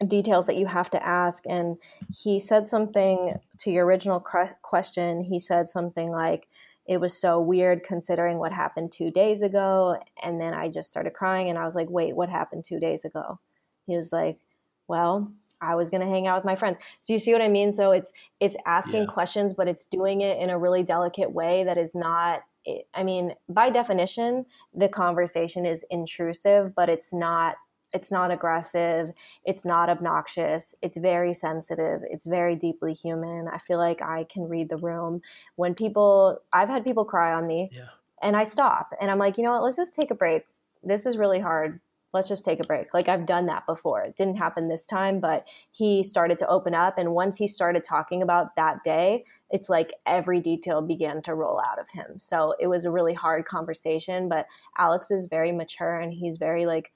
[0.08, 1.44] details that you have to ask.
[1.48, 1.78] And
[2.14, 5.24] he said something to your original question.
[5.24, 6.48] He said something like
[6.86, 9.98] it was so weird considering what happened two days ago.
[10.22, 13.06] And then I just started crying and I was like, wait, what happened two days
[13.06, 13.40] ago?
[13.86, 14.40] He was like,
[14.88, 16.78] well, I was going to hang out with my friends.
[17.02, 17.72] So you see what I mean?
[17.72, 19.14] So it's it's asking yeah.
[19.14, 23.04] questions, but it's doing it in a really delicate way that is not eh, I
[23.04, 27.56] mean, by definition, the conversation is intrusive, but it's not
[27.94, 29.12] it's not aggressive
[29.44, 34.48] it's not obnoxious it's very sensitive it's very deeply human i feel like i can
[34.48, 35.22] read the room
[35.56, 37.88] when people i've had people cry on me yeah.
[38.22, 40.46] and i stop and i'm like you know what let's just take a break
[40.84, 41.80] this is really hard
[42.14, 42.94] let's just take a break.
[42.94, 44.02] Like i've done that before.
[44.02, 47.84] It didn't happen this time but he started to open up and once he started
[47.84, 52.18] talking about that day it's like every detail began to roll out of him.
[52.20, 54.48] So it was a really hard conversation but
[54.78, 56.92] alex is very mature and he's very like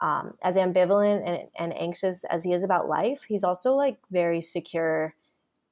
[0.00, 4.40] um, as ambivalent and, and anxious as he is about life, he's also like very
[4.40, 5.14] secure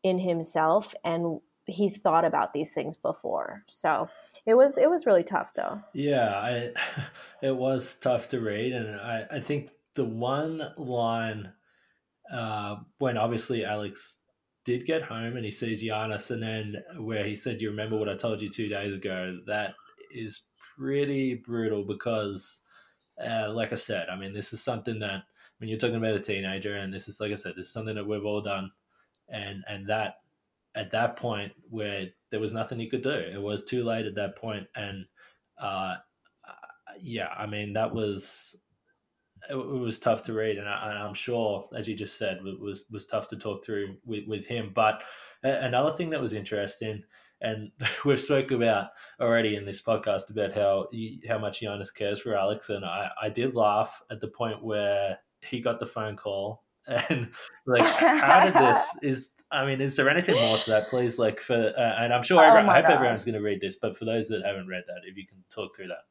[0.03, 3.65] in himself and he's thought about these things before.
[3.69, 4.09] So
[4.47, 5.81] it was it was really tough though.
[5.93, 6.71] Yeah, I,
[7.47, 11.53] it was tough to read, and I, I think the one line
[12.33, 14.21] uh, when obviously Alex
[14.65, 18.09] did get home and he sees Giannis, and then where he said, "You remember what
[18.09, 19.75] I told you two days ago?" That
[20.13, 20.43] is
[20.77, 22.63] pretty brutal because
[23.23, 25.25] uh, like I said, I mean, this is something that
[25.59, 27.95] when you're talking about a teenager, and this is like I said, this is something
[27.95, 28.71] that we've all done,
[29.29, 30.17] and and that
[30.75, 34.17] at that point where there was nothing he could do, it was too late at
[34.17, 35.07] that point, and
[35.59, 35.97] uh,
[37.01, 38.57] yeah, I mean that was
[39.51, 42.85] it, was tough to read, and, I, am sure, as you just said, it was
[42.91, 44.73] was tough to talk through with, with him.
[44.75, 45.03] But
[45.43, 47.03] another thing that was interesting,
[47.41, 47.71] and
[48.05, 48.89] we've spoke about
[49.21, 50.89] already in this podcast about how
[51.29, 55.19] how much Giannis cares for Alex, and I, I did laugh at the point where
[55.43, 56.63] he got the phone call
[57.11, 57.31] and
[57.67, 61.17] like how did this is I mean, is there anything more to that, please?
[61.19, 62.95] Like for, uh, and I'm sure Oh everyone, I hope God.
[62.95, 65.45] everyone's going to read this, but for those that haven't read that, if you can
[65.49, 66.03] talk through that.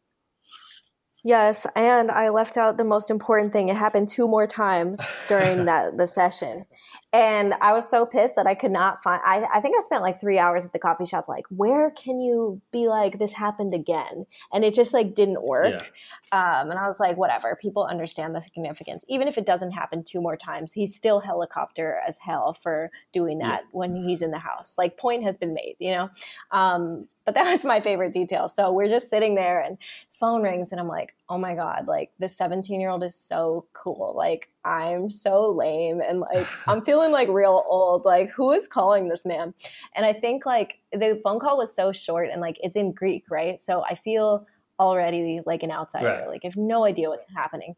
[1.26, 3.70] Yes, and I left out the most important thing.
[3.70, 6.66] It happened two more times during that the session.
[7.14, 10.02] And I was so pissed that I could not find I, I think I spent
[10.02, 13.74] like three hours at the coffee shop like, where can you be like this happened
[13.74, 14.26] again?
[14.52, 15.94] And it just like didn't work.
[16.32, 19.06] Um, and I was like, whatever, people understand the significance.
[19.08, 23.38] Even if it doesn't happen two more times, he's still helicopter as hell for doing
[23.38, 24.74] that when he's in the house.
[24.78, 26.10] Like point has been made, you know?
[26.52, 28.48] Um, but that was my favorite detail.
[28.48, 29.78] So we're just sitting there and
[30.20, 33.66] phone rings and I'm like, oh my God, like this 17 year old is so
[33.74, 34.14] cool.
[34.16, 38.06] Like I'm so lame and like I'm feeling like real old.
[38.06, 39.54] Like who is calling this man?
[39.96, 43.26] And I think like the phone call was so short and like it's in Greek,
[43.30, 43.60] right?
[43.60, 44.48] So I feel
[44.80, 46.08] already like an outsider.
[46.08, 46.28] Right.
[46.28, 47.76] Like I have no idea what's happening.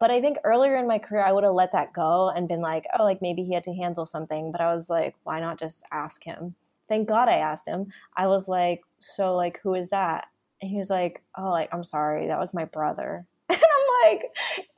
[0.00, 2.60] But I think earlier in my career, I would have let that go and been
[2.60, 4.50] like, oh, like maybe he had to handle something.
[4.50, 6.56] But I was like, why not just ask him?
[6.88, 7.92] Thank God I asked him.
[8.16, 10.28] I was like, so like, who is that?
[10.60, 13.26] And he was like, oh, like, I'm sorry, that was my brother.
[13.50, 14.24] And I'm like,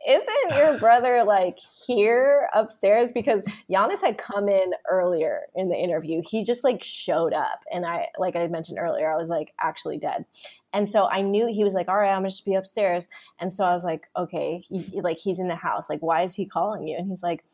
[0.08, 3.10] isn't your brother like here upstairs?
[3.12, 6.22] Because Giannis had come in earlier in the interview.
[6.24, 7.60] He just like showed up.
[7.72, 10.26] And I, like I mentioned earlier, I was like actually dead.
[10.72, 13.08] And so I knew he was like, all right, I'm just be upstairs.
[13.38, 15.88] And so I was like, okay, he, like he's in the house.
[15.88, 16.96] Like, why is he calling you?
[16.98, 17.44] And he's like,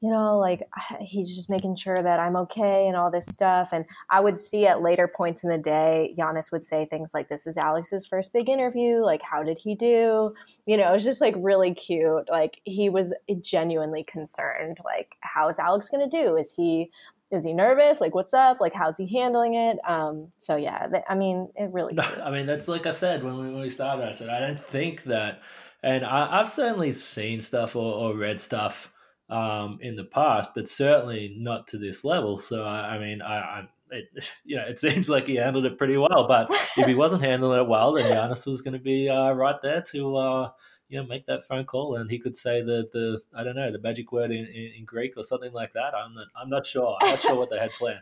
[0.00, 0.68] you know, like
[1.00, 3.72] he's just making sure that I'm okay and all this stuff.
[3.72, 7.28] And I would see at later points in the day, Giannis would say things like,
[7.28, 9.04] This is Alex's first big interview.
[9.04, 10.34] Like, how did he do?
[10.66, 12.28] You know, it was just like really cute.
[12.30, 14.78] Like, he was genuinely concerned.
[14.84, 16.36] Like, how is Alex going to do?
[16.36, 16.90] Is he.
[17.30, 18.00] Is he nervous?
[18.00, 18.58] Like, what's up?
[18.58, 19.76] Like, how's he handling it?
[19.86, 21.94] Um, so yeah, th- I mean, it really.
[22.24, 24.08] I mean, that's like I said when we, when we started.
[24.08, 25.42] I said I don't think that,
[25.82, 28.90] and I, I've certainly seen stuff or, or read stuff
[29.28, 32.38] um, in the past, but certainly not to this level.
[32.38, 35.96] So I, mean, I, I it, you know, it seems like he handled it pretty
[35.96, 36.26] well.
[36.26, 39.60] But if he wasn't handling it well, then Giannis was going to be uh, right
[39.62, 40.16] there to.
[40.16, 40.50] Uh,
[40.90, 43.70] you know, make that phone call, and he could say the the I don't know
[43.70, 45.94] the magic word in, in, in Greek or something like that.
[45.94, 46.96] I'm not I'm not sure.
[47.02, 48.00] I'm not sure what they had planned.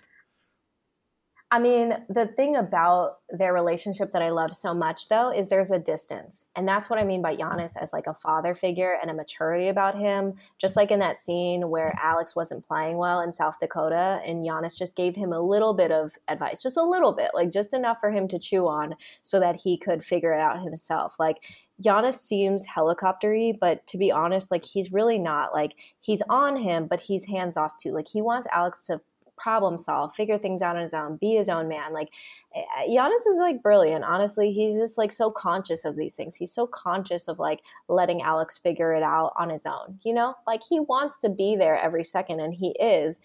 [1.49, 5.71] I mean, the thing about their relationship that I love so much, though, is there's
[5.71, 6.47] a distance.
[6.57, 9.69] And that's what I mean by Giannis as like a father figure and a maturity
[9.69, 10.35] about him.
[10.59, 14.77] Just like in that scene where Alex wasn't playing well in South Dakota, and Giannis
[14.77, 17.99] just gave him a little bit of advice, just a little bit, like just enough
[18.01, 21.15] for him to chew on so that he could figure it out himself.
[21.21, 21.37] Like,
[21.81, 25.53] Giannis seems helicoptery, but to be honest, like he's really not.
[25.53, 27.93] Like he's on him, but he's hands off too.
[27.93, 29.01] Like he wants Alex to
[29.37, 31.93] problem solve, figure things out on his own, be his own man.
[31.93, 32.09] Like
[32.55, 34.05] eh, eh, Giannis is like brilliant.
[34.05, 36.37] Honestly, he's just like so conscious of these things.
[36.37, 39.99] He's so conscious of like letting Alex figure it out on his own.
[40.05, 43.21] You know, like he wants to be there every second, and he is,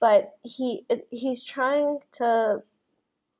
[0.00, 2.62] but he eh, he's trying to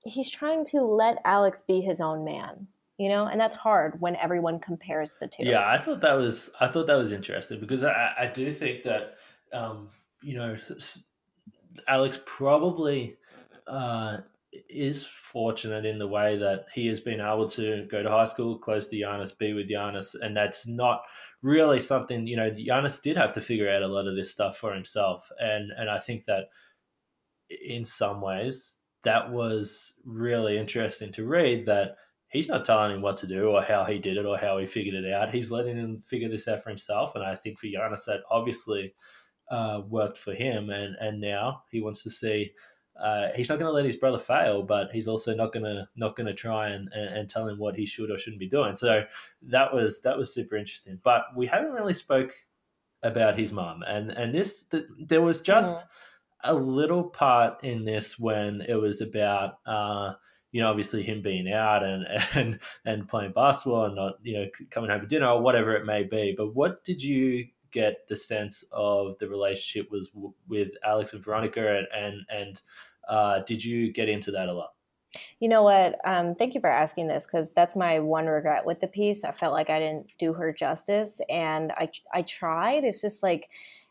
[0.05, 2.67] he's trying to let Alex be his own man.
[2.97, 5.43] You know, and that's hard when everyone compares the two.
[5.43, 8.85] Yeah, I thought that was I thought that was interesting because I, I do think
[8.85, 9.17] that
[9.53, 9.89] um,
[10.23, 10.57] you know
[11.89, 13.17] Alex probably
[13.67, 14.19] uh,
[14.69, 18.59] is fortunate in the way that he has been able to go to high school
[18.59, 21.03] close to Giannis, be with Giannis, and that's not
[21.43, 22.51] really something you know.
[22.51, 25.91] Giannis did have to figure out a lot of this stuff for himself, and and
[25.91, 26.45] I think that
[27.49, 31.97] in some ways that was really interesting to read that
[32.29, 34.67] he's not telling him what to do or how he did it or how he
[34.67, 35.33] figured it out.
[35.33, 37.15] He's letting him figure this out for himself.
[37.15, 38.95] And I think for Giannis, that obviously
[39.51, 40.71] uh, worked for him.
[40.71, 42.53] And, and now he wants to see.
[43.01, 45.89] Uh, he's not going to let his brother fail, but he's also not going to
[45.97, 48.49] not going to try and, and, and tell him what he should or shouldn't be
[48.49, 48.77] doing.
[48.77, 49.05] So
[49.43, 51.01] that was that was super interesting.
[51.03, 52.31] But we haven't really spoke
[53.03, 56.51] about his mom, and and this the, there was just mm-hmm.
[56.51, 59.59] a little part in this when it was about.
[59.67, 60.15] Uh,
[60.53, 64.47] you know, obviously him being out and and and playing basketball and not you know
[64.71, 66.33] coming home for dinner or whatever it may be.
[66.37, 71.23] But what did you get the sense of the relationship was w- with Alex and
[71.23, 72.63] Veronica, and and, and
[73.09, 74.71] uh, did you get into that a lot?
[75.41, 75.99] You know what?
[76.05, 79.25] Um, thank you for asking this because that's my one regret with the piece.
[79.25, 82.85] I felt like I didn't do her justice, and I I tried.
[82.85, 83.49] It's just like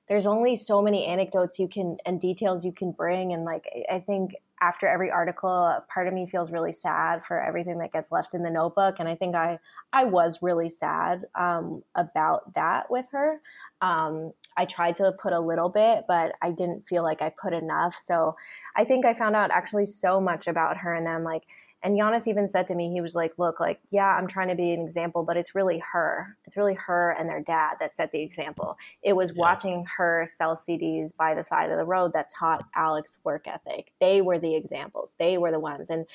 [0.07, 3.99] there's only so many anecdotes you can and details you can bring, and like I
[3.99, 8.33] think after every article, part of me feels really sad for everything that gets left
[8.33, 9.59] in the notebook, and I think I
[9.91, 13.41] I was really sad um, about that with her.
[13.81, 17.51] Um, I tried to put a little bit, but I didn't feel like I put
[17.51, 17.95] enough.
[17.97, 18.37] So
[18.77, 21.43] I think I found out actually so much about her and them, like
[21.83, 24.55] And Giannis even said to me, he was like, Look, like, yeah, I'm trying to
[24.55, 26.37] be an example, but it's really her.
[26.45, 28.77] It's really her and their dad that set the example.
[29.01, 29.41] It was yeah.
[29.41, 33.91] watching her sell CDs by the side of the road that taught Alex work ethic.
[33.99, 35.89] They were the examples, they were the ones.
[35.89, 36.05] And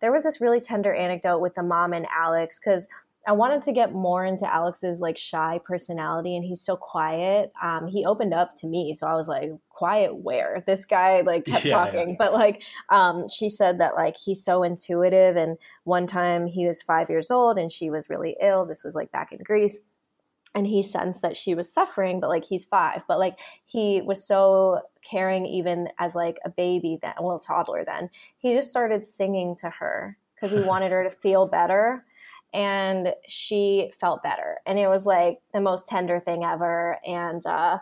[0.00, 2.88] there was this really tender anecdote with the mom and Alex because
[3.28, 7.52] I wanted to get more into Alex's like shy personality, and he's so quiet.
[7.62, 11.44] Um, he opened up to me, so I was like, "Quiet where?" This guy like
[11.44, 12.14] kept yeah, talking, yeah.
[12.18, 15.36] but like, um, she said that like he's so intuitive.
[15.36, 18.64] And one time he was five years old, and she was really ill.
[18.64, 19.82] This was like back in Greece,
[20.54, 24.26] and he sensed that she was suffering, but like he's five, but like he was
[24.26, 28.08] so caring even as like a baby then, well, toddler then.
[28.38, 32.06] He just started singing to her because he wanted her to feel better
[32.52, 34.58] and she felt better.
[34.66, 36.98] And it was like the most tender thing ever.
[37.06, 37.78] And uh,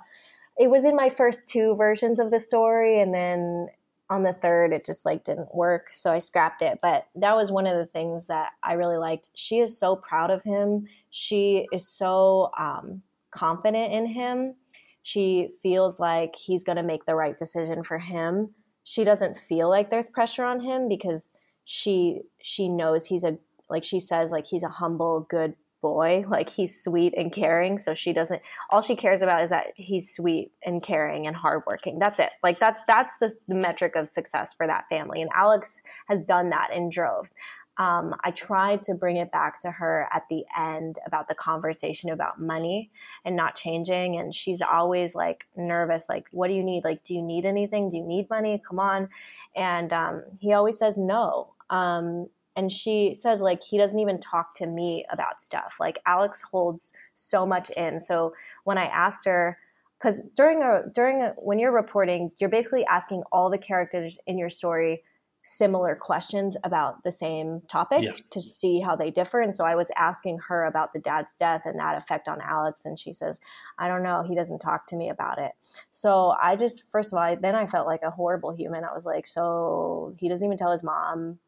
[0.58, 3.00] it was in my first two versions of the story.
[3.00, 3.68] And then
[4.08, 5.88] on the third, it just like didn't work.
[5.92, 6.78] So I scrapped it.
[6.82, 9.30] But that was one of the things that I really liked.
[9.34, 10.86] She is so proud of him.
[11.10, 14.54] She is so um, confident in him.
[15.02, 18.50] She feels like he's going to make the right decision for him.
[18.82, 23.36] She doesn't feel like there's pressure on him because she she knows he's a
[23.68, 27.94] like she says like he's a humble good boy like he's sweet and caring so
[27.94, 32.18] she doesn't all she cares about is that he's sweet and caring and hardworking that's
[32.18, 36.24] it like that's that's the, the metric of success for that family and alex has
[36.24, 37.34] done that in droves
[37.78, 42.10] um, I tried to bring it back to her at the end about the conversation
[42.10, 42.90] about money
[43.24, 44.18] and not changing.
[44.18, 46.84] And she's always like nervous, like, what do you need?
[46.84, 47.90] Like, do you need anything?
[47.90, 48.62] Do you need money?
[48.66, 49.10] Come on.
[49.54, 51.52] And um, he always says no.
[51.68, 55.76] Um, and she says like he doesn't even talk to me about stuff.
[55.78, 58.00] Like alex holds so much in.
[58.00, 58.34] So
[58.64, 59.58] when i asked her
[59.98, 64.38] because during a during a, when you're reporting you're basically asking all the characters in
[64.38, 65.02] your story
[65.48, 68.10] similar questions about the same topic yeah.
[68.30, 69.40] to see how they differ.
[69.40, 72.84] And so I was asking her about the dad's death and that effect on Alex.
[72.84, 73.38] And she says,
[73.78, 74.24] I don't know.
[74.26, 75.52] He doesn't talk to me about it.
[75.92, 78.82] So I just, first of all, then I felt like a horrible human.
[78.82, 81.38] I was like, so he doesn't even tell his mom.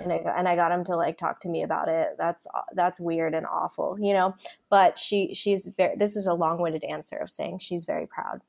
[0.00, 2.16] And I, and I got him to like talk to me about it.
[2.18, 4.34] That's, that's weird and awful, you know?
[4.68, 8.40] But she, she's very, this is a long winded answer of saying she's very proud.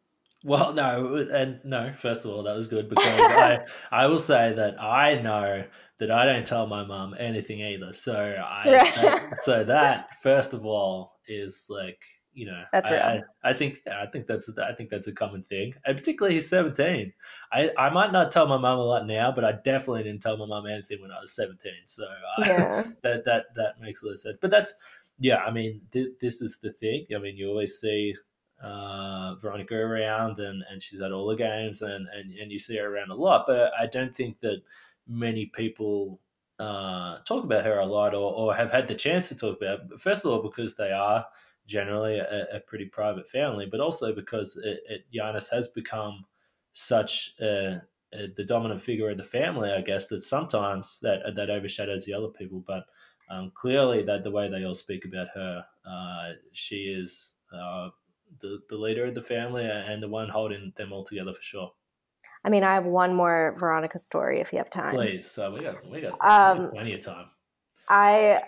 [0.45, 1.91] Well, no, and no.
[1.91, 5.65] First of all, that was good because I, I will say that I know
[5.97, 7.91] that I don't tell my mum anything either.
[7.93, 11.99] So I, that, so that first of all is like
[12.35, 15.41] you know, that's I, I, I, think I think that's I think that's a common
[15.41, 17.13] thing, and particularly he's seventeen.
[17.51, 20.37] I, I might not tell my mum a lot now, but I definitely didn't tell
[20.37, 21.85] my mum anything when I was seventeen.
[21.85, 22.03] So
[22.39, 22.83] yeah.
[23.03, 24.37] That that that makes a lot of sense.
[24.41, 24.75] But that's
[25.17, 25.37] yeah.
[25.37, 27.07] I mean, th- this is the thing.
[27.15, 28.13] I mean, you always see
[28.61, 32.77] uh, Veronica around and, and she's at all the games and, and, and you see
[32.77, 33.45] her around a lot.
[33.47, 34.61] But I don't think that
[35.07, 36.19] many people
[36.59, 39.99] uh, talk about her a lot or, or have had the chance to talk about.
[39.99, 41.25] First of all, because they are
[41.67, 46.25] generally a, a pretty private family, but also because it, it, Giannis has become
[46.73, 47.81] such a,
[48.13, 49.71] a, the dominant figure of the family.
[49.71, 52.85] I guess that sometimes that that overshadows the other people, but.
[53.27, 57.89] Um, clearly, that the way they all speak about her, uh, she is uh,
[58.39, 61.71] the, the leader of the family and the one holding them all together for sure.
[62.43, 64.93] I mean, I have one more Veronica story if you have time.
[64.93, 67.25] Please, so we got we got, um, plenty of time.
[67.89, 68.43] I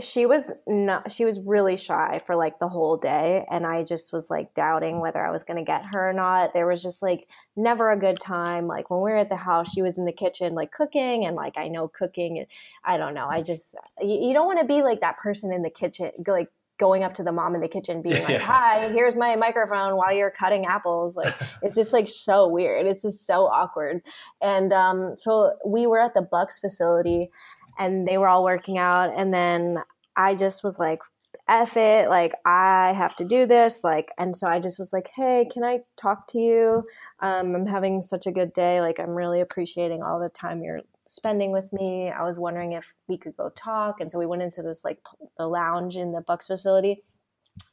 [0.00, 4.12] she was not she was really shy for like the whole day and I just
[4.12, 6.52] was like doubting whether I was going to get her or not.
[6.52, 8.66] There was just like never a good time.
[8.66, 11.34] Like when we were at the house, she was in the kitchen like cooking and
[11.34, 12.44] like I know cooking
[12.84, 13.26] I don't know.
[13.28, 16.48] I just you, you don't want to be like that person in the kitchen like
[16.78, 20.12] going up to the mom in the kitchen being like, "Hi, here's my microphone while
[20.12, 22.86] you're cutting apples." Like it's just like so weird.
[22.86, 24.02] It's just so awkward.
[24.40, 27.30] And um, so we were at the Bucks facility,
[27.78, 29.78] and they were all working out, and then
[30.16, 31.00] I just was like,
[31.48, 33.82] "F it!" Like I have to do this.
[33.84, 36.84] Like, and so I just was like, "Hey, can I talk to you?
[37.20, 38.80] Um, I'm having such a good day.
[38.80, 42.10] Like I'm really appreciating all the time you're spending with me.
[42.10, 44.00] I was wondering if we could go talk.
[44.00, 44.98] And so we went into this like
[45.38, 47.02] the lounge in the Bucks facility.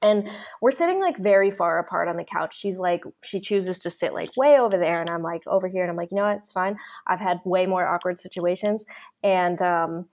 [0.02, 0.30] And
[0.62, 2.58] we're sitting like very far apart on the couch.
[2.58, 5.82] She's like, she chooses to sit like way over there, and I'm like over here,
[5.82, 6.78] and I'm like, you know what, it's fine.
[7.06, 8.86] I've had way more awkward situations,
[9.24, 10.06] and um,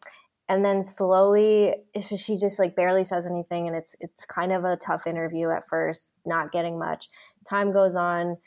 [0.48, 4.76] and then slowly, she just like barely says anything, and it's it's kind of a
[4.76, 7.08] tough interview at first, not getting much.
[7.48, 8.38] Time goes on,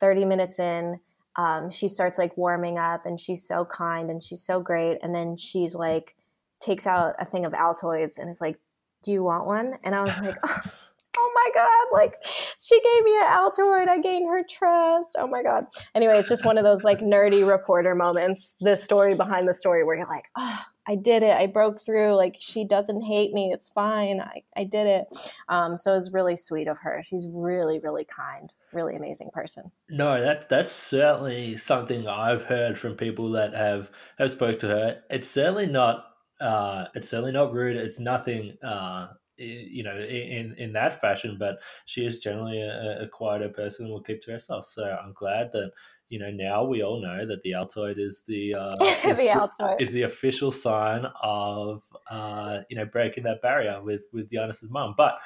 [0.00, 0.98] thirty minutes in,
[1.36, 4.98] um, she starts like warming up and she's so kind and she's so great.
[5.02, 6.14] And then she's like,
[6.60, 8.58] takes out a thing of Altoids and is like,
[9.02, 9.74] Do you want one?
[9.82, 10.60] And I was like, oh,
[11.18, 12.14] oh my God, like
[12.60, 13.88] she gave me an Altoid.
[13.88, 15.16] I gained her trust.
[15.18, 15.66] Oh my God.
[15.94, 19.84] Anyway, it's just one of those like nerdy reporter moments, the story behind the story
[19.84, 20.60] where you're like, Oh,
[20.90, 21.36] I did it.
[21.36, 22.14] I broke through.
[22.16, 23.52] Like she doesn't hate me.
[23.52, 24.20] It's fine.
[24.20, 25.06] I, I did it.
[25.48, 27.00] Um, so it's really sweet of her.
[27.04, 29.70] She's really, really kind, really amazing person.
[29.88, 33.88] No, that that's certainly something I've heard from people that have
[34.18, 35.02] have spoke to her.
[35.08, 36.06] It's certainly not
[36.40, 37.76] uh, it's certainly not rude.
[37.76, 39.10] It's nothing uh,
[39.40, 43.92] you know in in that fashion but she is generally a, a quieter person and
[43.92, 44.66] will keep to herself.
[44.66, 45.72] So i'm glad that
[46.08, 48.74] you know now we all know that the altoid is the uh,
[49.04, 49.80] is, the altoid.
[49.80, 54.94] is the official sign of uh, you know breaking that barrier with with Giannis's mom
[54.96, 55.18] but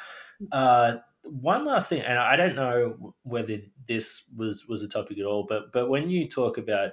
[0.52, 3.56] uh, one last thing and i don't know whether
[3.88, 6.92] this was was a topic at all but but when you talk about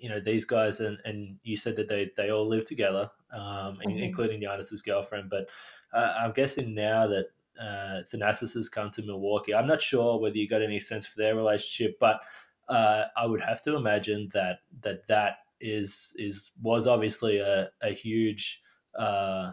[0.00, 3.78] you know these guys and and you said that they they all live together um,
[3.78, 3.90] mm-hmm.
[3.90, 5.48] including Giannis's girlfriend but
[5.92, 7.26] uh, I'm guessing now that
[7.60, 9.54] uh, Thanasis has come to Milwaukee.
[9.54, 12.22] I'm not sure whether you got any sense for their relationship, but
[12.68, 17.90] uh, I would have to imagine that that that is is was obviously a, a
[17.90, 18.60] huge
[18.98, 19.52] uh,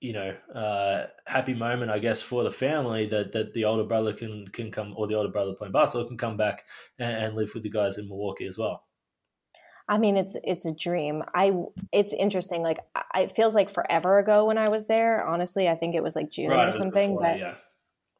[0.00, 4.12] you know uh, happy moment, I guess, for the family that that the older brother
[4.12, 6.64] can can come or the older brother playing basketball can come back
[6.98, 8.84] and, and live with the guys in Milwaukee as well.
[9.90, 11.24] I mean, it's it's a dream.
[11.34, 11.52] I
[11.92, 12.62] it's interesting.
[12.62, 15.26] Like I, it feels like forever ago when I was there.
[15.26, 17.16] Honestly, I think it was like June right, or something.
[17.16, 17.56] Before, but yeah.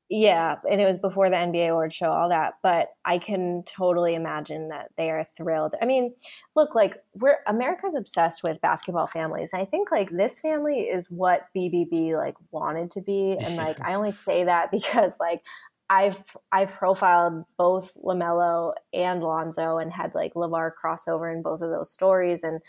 [0.08, 2.54] yeah, and it was before the NBA award show, all that.
[2.64, 5.76] But I can totally imagine that they are thrilled.
[5.80, 6.12] I mean,
[6.56, 9.50] look, like we're America's obsessed with basketball families.
[9.54, 13.94] I think like this family is what BBB like wanted to be, and like I
[13.94, 15.44] only say that because like
[15.90, 16.22] I've
[16.52, 21.92] I've profiled both LaMelo and Lonzo and had like LaVar crossover in both of those
[21.92, 22.44] stories.
[22.44, 22.60] And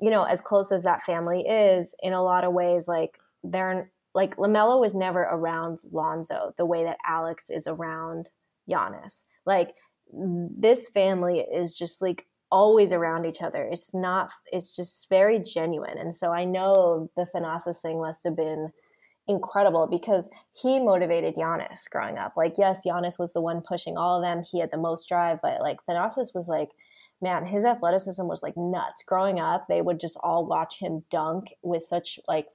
[0.00, 3.90] you know as close as that family is in a lot of ways like they're
[4.14, 8.32] like LaMelo was never around Lonzo the way that Alex is around
[8.68, 9.24] Giannis.
[9.46, 9.74] Like
[10.12, 13.62] this family is just like always around each other.
[13.62, 15.98] It's not it's just very genuine.
[15.98, 18.72] And so I know the Thanasis thing must have been
[19.28, 22.34] incredible because he motivated Giannis growing up.
[22.36, 24.42] Like, yes, Giannis was the one pushing all of them.
[24.50, 26.70] He had the most drive, but like Thanasis was like,
[27.20, 29.02] man, his athleticism was like nuts.
[29.06, 32.46] Growing up, they would just all watch him dunk with such like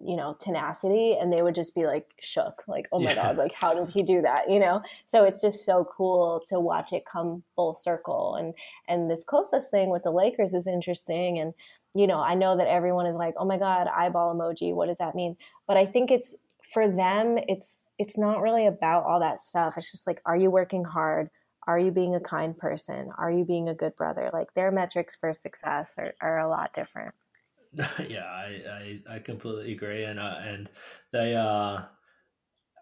[0.00, 3.22] you know tenacity and they would just be like shook like oh my yeah.
[3.22, 4.50] god like how did he do that?
[4.50, 4.82] You know?
[5.06, 8.54] So it's just so cool to watch it come full circle and
[8.88, 11.54] and this closest thing with the lakers is interesting and
[11.94, 14.98] you know i know that everyone is like oh my god eyeball emoji what does
[14.98, 15.36] that mean?
[15.66, 16.36] But i think it's
[16.72, 19.74] for them it's it's not really about all that stuff.
[19.78, 21.30] It's just like are you working hard?
[21.66, 23.10] Are you being a kind person?
[23.18, 24.30] Are you being a good brother?
[24.32, 27.14] Like their metrics for success are, are a lot different
[28.08, 30.70] yeah i i, I completely agree and uh, and
[31.12, 31.82] they uh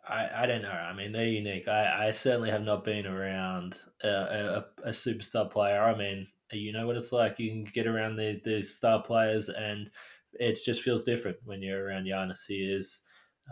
[0.07, 0.69] I, I don't know.
[0.71, 1.67] I mean, they're unique.
[1.67, 5.83] I, I certainly have not been around a, a, a superstar player.
[5.83, 7.39] I mean, you know what it's like.
[7.39, 9.91] You can get around the, these star players, and
[10.35, 12.47] it just feels different when you're around Giannis.
[12.47, 13.01] He is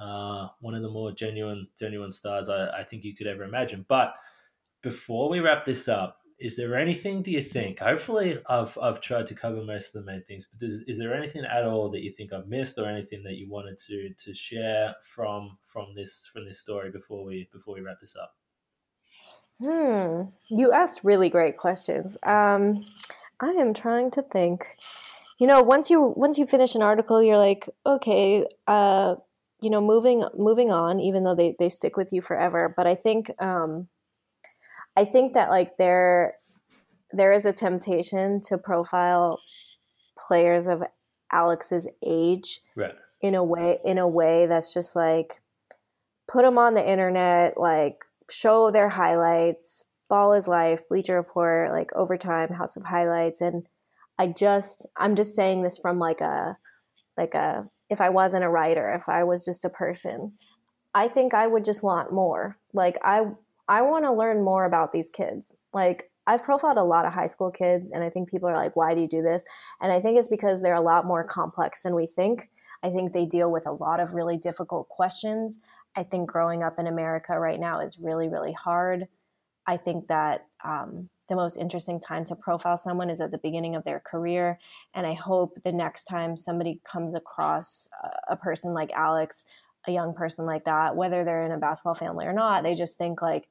[0.00, 3.86] uh, one of the more genuine genuine stars I, I think you could ever imagine.
[3.88, 4.14] But
[4.82, 7.78] before we wrap this up, is there anything do you think?
[7.78, 11.14] Hopefully, I've I've tried to cover most of the main things, but is, is there
[11.14, 14.34] anything at all that you think I've missed, or anything that you wanted to to
[14.34, 18.34] share from from this from this story before we before we wrap this up?
[19.60, 20.22] Hmm.
[20.50, 22.18] You asked really great questions.
[22.24, 22.84] Um,
[23.40, 24.66] I am trying to think
[25.38, 29.16] you know once you once you finish an article you're like okay uh
[29.60, 32.94] you know moving moving on even though they they stick with you forever but i
[32.94, 33.88] think um
[34.96, 36.34] i think that like there
[37.12, 39.38] there is a temptation to profile
[40.18, 40.82] players of
[41.32, 42.94] alex's age right.
[43.20, 45.40] in a way in a way that's just like
[46.28, 51.90] put them on the internet like show their highlights ball is life bleacher report like
[51.94, 53.66] overtime house of highlights and
[54.18, 56.56] I just I'm just saying this from like a
[57.16, 60.32] like a if I wasn't a writer, if I was just a person,
[60.94, 62.56] I think I would just want more.
[62.72, 63.26] Like I
[63.68, 65.56] I want to learn more about these kids.
[65.72, 68.76] Like I've profiled a lot of high school kids and I think people are like
[68.76, 69.44] why do you do this?
[69.80, 72.48] And I think it's because they're a lot more complex than we think.
[72.82, 75.58] I think they deal with a lot of really difficult questions.
[75.94, 79.08] I think growing up in America right now is really really hard.
[79.66, 83.76] I think that um, the most interesting time to profile someone is at the beginning
[83.76, 84.58] of their career.
[84.94, 87.88] And I hope the next time somebody comes across
[88.28, 89.44] a person like Alex,
[89.86, 92.98] a young person like that, whether they're in a basketball family or not, they just
[92.98, 93.48] think like,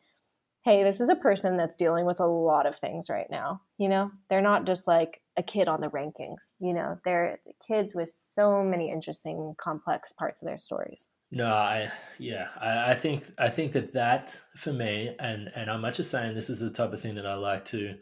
[0.63, 3.61] hey, this is a person that's dealing with a lot of things right now.
[3.77, 7.95] You know, they're not just like a kid on the rankings, you know, they're kids
[7.95, 11.07] with so many interesting, complex parts of their stories.
[11.31, 15.79] No, I yeah, I, I think I think that that for me, and and I'm
[15.79, 17.95] much just saying this is the type of thing that I like to,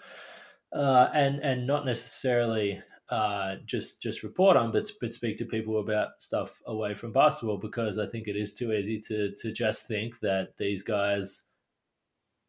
[0.74, 5.80] uh, and and not necessarily uh, just just report on, but but speak to people
[5.80, 9.88] about stuff away from basketball because I think it is too easy to to just
[9.88, 11.44] think that these guys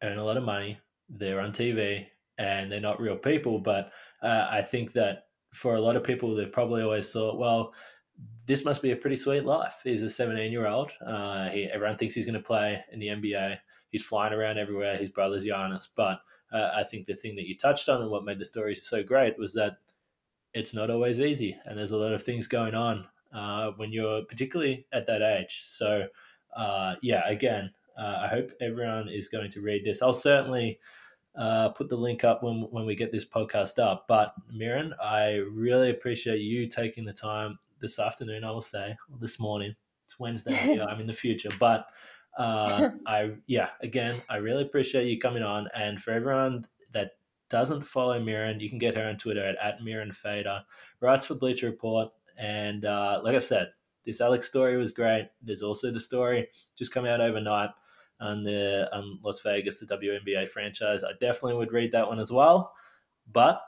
[0.03, 2.07] earn a lot of money, they're on TV,
[2.37, 3.59] and they're not real people.
[3.59, 3.91] But
[4.21, 7.73] uh, I think that for a lot of people, they've probably always thought, well,
[8.45, 9.81] this must be a pretty sweet life.
[9.83, 10.91] He's a 17 year old.
[11.05, 13.57] Uh, he, everyone thinks he's going to play in the NBA.
[13.89, 14.97] He's flying around everywhere.
[14.97, 15.87] His brother's Giannis.
[15.95, 16.19] But
[16.51, 19.03] uh, I think the thing that you touched on and what made the story so
[19.03, 19.77] great was that
[20.53, 24.23] it's not always easy, and there's a lot of things going on uh, when you're
[24.25, 25.63] particularly at that age.
[25.65, 26.07] So,
[26.55, 30.01] uh, yeah, again, uh, I hope everyone is going to read this.
[30.01, 30.79] I'll certainly
[31.35, 34.05] uh, put the link up when when we get this podcast up.
[34.07, 38.43] But Mirin, I really appreciate you taking the time this afternoon.
[38.43, 39.75] I will say this morning.
[40.05, 40.79] It's Wednesday.
[40.81, 41.87] I'm in the future, but
[42.37, 45.69] uh, I yeah, again, I really appreciate you coming on.
[45.73, 47.11] And for everyone that
[47.51, 50.61] doesn't follow Mirin, you can get her on Twitter at, at Mirin Fader.
[50.99, 52.09] Writes for Bleacher Report.
[52.37, 53.71] And uh, like I said,
[54.05, 55.27] this Alex story was great.
[55.41, 57.69] There's also the story just come out overnight
[58.19, 61.03] on the on Las Vegas, the WNBA franchise.
[61.03, 62.73] I definitely would read that one as well.
[63.31, 63.61] But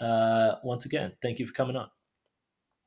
[0.00, 1.88] uh, once again, thank you for coming on.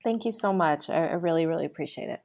[0.03, 0.89] Thank you so much.
[0.89, 2.21] I, I really, really appreciate it.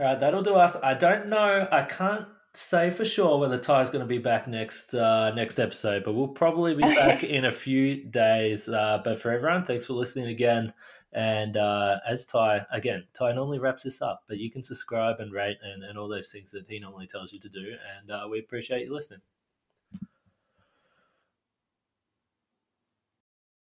[0.00, 0.76] All right, that'll do us.
[0.82, 1.68] I don't know.
[1.70, 6.04] I can't say for sure whether Ty's going to be back next uh, next episode,
[6.04, 8.68] but we'll probably be back in a few days.
[8.68, 10.72] Uh, but for everyone, thanks for listening again.
[11.14, 15.30] And uh, as Ty, again, Ty normally wraps this up, but you can subscribe and
[15.30, 17.74] rate and, and all those things that he normally tells you to do.
[17.98, 19.20] And uh, we appreciate you listening.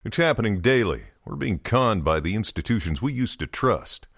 [0.05, 1.05] It's happening daily.
[1.25, 4.07] We're being conned by the institutions we used to trust.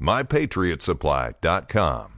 [0.00, 2.17] MyPatriotSupply.com.